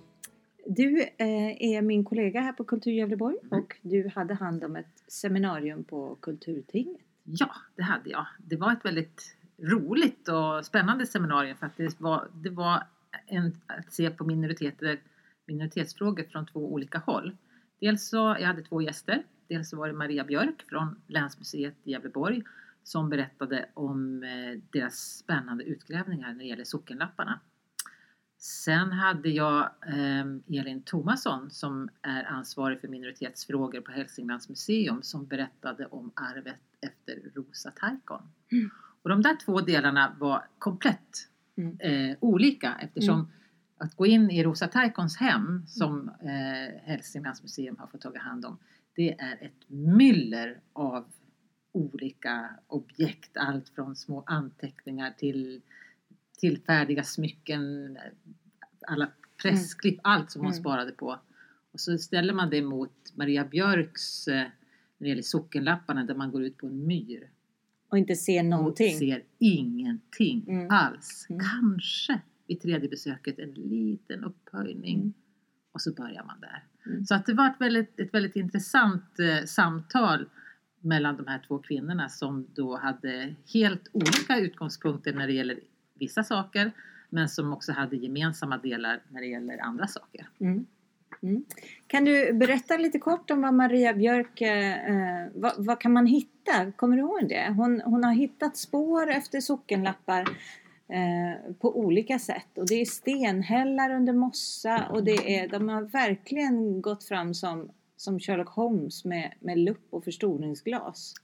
[0.66, 5.02] Du eh, är min kollega här på Kultur Gävleborg och du hade hand om ett
[5.08, 7.00] seminarium på Kulturtinget.
[7.24, 8.26] Ja, det hade jag.
[8.38, 12.82] Det var ett väldigt roligt och spännande seminarium för att det var, det var
[13.26, 14.98] en, att se på minoriteter,
[15.46, 17.36] minoritetsfrågor från två olika håll.
[17.80, 19.22] Dels så, jag hade två gäster.
[19.48, 22.42] Dels så var det Maria Björk från Länsmuseet i Gävleborg
[22.82, 27.40] som berättade om eh, deras spännande utgrävningar när det gäller sockenlapparna.
[28.38, 35.26] Sen hade jag eh, Elin Tomasson som är ansvarig för minoritetsfrågor på Hälsinglands museum som
[35.26, 38.22] berättade om arvet efter Rosa Taikon.
[38.52, 38.70] Mm.
[39.02, 41.80] Och de där två delarna var komplett Mm.
[41.80, 43.30] eh, olika eftersom Mm.
[43.84, 48.44] Att gå in i Rosa Taikons hem som eh, Hälsinglands museum har fått ta hand
[48.44, 48.58] om
[48.96, 51.04] det är ett myller av
[51.72, 53.36] olika objekt.
[53.36, 55.60] Allt från små anteckningar till
[56.38, 57.98] till färdiga smycken,
[58.86, 59.08] alla
[59.42, 60.60] pressklipp, allt som hon Mm.
[60.60, 61.20] sparade på.
[61.72, 64.50] Och så ställer man det mot Maria Björks eh, när
[64.98, 67.30] det gäller sockenlapparna där man går ut på en myr
[67.88, 68.92] Och inte se någonting.
[68.94, 70.70] och ser ingenting Mm.
[70.70, 71.26] alls.
[71.30, 71.40] Mm.
[71.40, 75.12] Kanske vid tredje besöket en liten upphöjning Mm.
[75.72, 76.64] och så börjar man där.
[76.86, 77.04] Mm.
[77.04, 80.28] Så att det var ett väldigt, ett väldigt intressant eh, samtal
[80.80, 85.58] mellan de här två kvinnorna som då hade helt olika utgångspunkter när det gäller
[85.94, 86.72] vissa saker
[87.10, 90.28] men som också hade gemensamma delar när det gäller andra saker.
[90.40, 90.66] Mm.
[91.22, 91.44] Mm.
[91.86, 96.72] Kan du berätta lite kort om vad Maria Björk, eh, vad, vad kan man hitta?
[96.76, 97.54] Kommer du ihåg det?
[97.56, 100.28] Hon, hon har hittat spår efter sockenlappar
[100.94, 105.82] eh, på olika sätt och det är stenhällar under mossa och det är, de har
[105.82, 111.14] verkligen gått fram som, som Sherlock Holmes med, med lupp och förstoringsglas.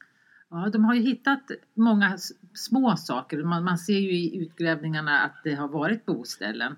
[0.50, 1.42] Ja, de har ju hittat
[1.74, 2.18] många
[2.54, 3.42] små saker.
[3.42, 6.76] Man, man ser ju i utgrävningarna att det har varit boställen.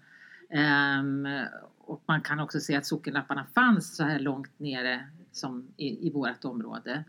[0.51, 1.27] Ehm,
[1.79, 6.11] och man kan också se att sockenlapparna fanns så här långt nere som i, i
[6.11, 7.05] vårt område.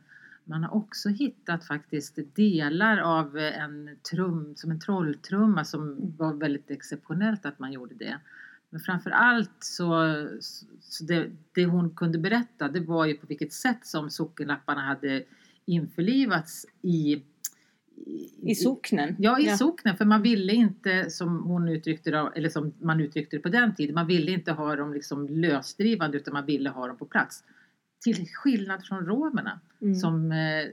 [0.45, 6.71] Man har också hittat faktiskt delar av en trum, som en trolltrumma som var väldigt
[6.71, 8.19] exceptionellt att man gjorde det.
[8.69, 10.15] Men framför allt så,
[10.81, 15.23] så det, det hon kunde berätta det var ju på vilket sätt som sockenlapparna hade
[15.65, 17.23] införlivats i
[18.41, 19.15] I socknen?
[19.19, 19.97] Ja, i socknen.
[19.97, 23.75] För man ville inte, som hon uttryckte det, eller som man uttryckte det på den
[23.75, 27.43] tiden, man ville inte ha dem liksom lösdrivande utan man ville ha dem på plats.
[28.04, 29.95] Till skillnad från romerna Mm.
[29.95, 30.68] som eh,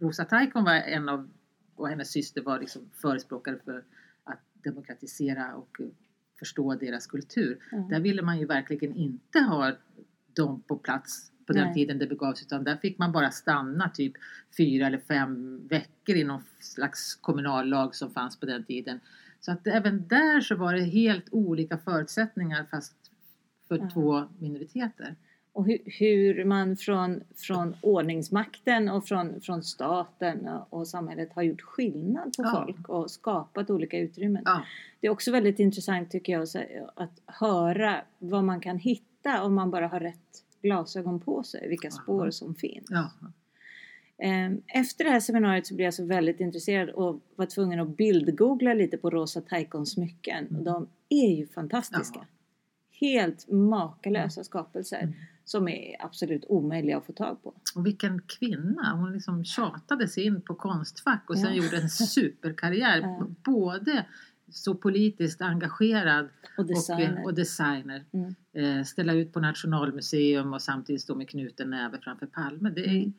[0.00, 1.28] Rosa Taikon var en av,
[1.74, 3.84] och hennes syster var liksom förespråkare för
[4.24, 5.80] att demokratisera och
[6.38, 7.58] förstå deras kultur.
[7.70, 7.78] Ja.
[7.90, 9.72] Där ville man ju verkligen inte ha
[10.32, 11.74] dem på plats på den Nej.
[11.74, 14.12] tiden det begavs utan där fick man bara stanna typ
[14.56, 19.00] fyra eller fem veckor i någon slags kommunallag som fanns på den tiden.
[19.40, 22.94] Så att även där så var det helt olika förutsättningar fast
[23.68, 23.90] för Ja.
[23.92, 25.16] två minoriteter.
[25.54, 31.60] Och hur, hur man från, från ordningsmakten och från, från staten och, samhället har gjort
[31.60, 32.64] skillnad på Ja.
[32.66, 34.42] folk och skapat olika utrymmen.
[34.44, 34.62] Ja.
[35.00, 36.42] Det är också väldigt intressant tycker jag
[36.96, 41.90] att höra vad man kan hitta om man bara har rätt glasögon på sig, vilka
[41.90, 42.86] spår som finns.
[42.90, 43.10] Ja.
[44.18, 47.96] Ehm, Efter det här seminariet så blev jag så väldigt intresserad och var tvungen att
[47.96, 50.56] bildgoogla lite på Rosa Taikons smycken.
[50.56, 52.26] Och de är ju fantastiska.
[53.00, 55.14] Helt makalösa skapelser Mm.
[55.44, 57.54] Som är absolut omöjliga att få tag på.
[57.74, 58.92] Och vilken kvinna!
[58.96, 61.62] Hon liksom tjatade sig in på Konstfack och sen Ja.
[61.64, 63.00] gjorde en superkarriär.
[63.00, 63.26] Ja.
[63.44, 64.06] Både
[64.50, 66.28] så politiskt engagerad
[66.58, 67.18] Och designer.
[67.20, 68.04] och, och designer.
[68.12, 68.34] Mm.
[68.78, 72.70] Eh, ställa ut på Nationalmuseum och samtidigt stå med knuten näve framför Palme.
[72.70, 73.12] Det är, Mm.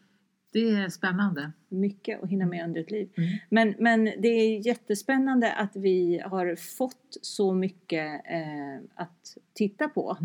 [0.54, 1.52] det är spännande.
[1.70, 3.10] Mycket att hinna med under ett liv.
[3.18, 3.30] Mm.
[3.50, 10.18] Men, men det är jättespännande att vi har fått så mycket eh, att titta på.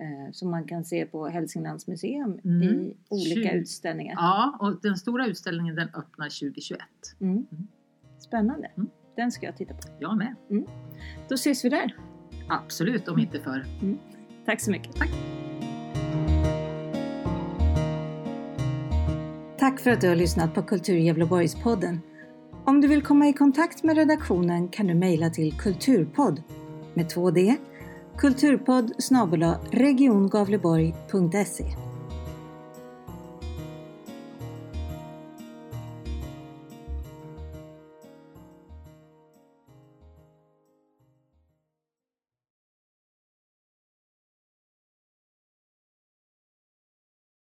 [0.00, 0.26] Mm.
[0.26, 2.62] Eh, som man kan se på Hälsinglands museum Mm.
[2.62, 4.14] i olika Tjugo- utställningar.
[4.16, 6.80] Ja, och den stora utställningen den öppnar 2021.
[7.20, 7.46] Mm.
[8.18, 8.70] Spännande.
[8.76, 8.90] Mm.
[9.16, 9.80] Den ska jag titta på.
[9.98, 10.34] Jag med.
[11.28, 11.96] Då ses vi där.
[12.48, 13.64] Absolut, om inte förr.
[14.46, 14.94] Tack så mycket.
[14.96, 15.10] Tack.
[19.58, 22.00] Tack för att du har lyssnat på Kultur Gävleborgspodden.
[22.64, 26.42] Om du vill komma i kontakt med redaktionen kan du mejla till kulturpodd
[26.94, 27.56] med 2D
[28.20, 31.89] kulturpodd snabel regiongavleborg.se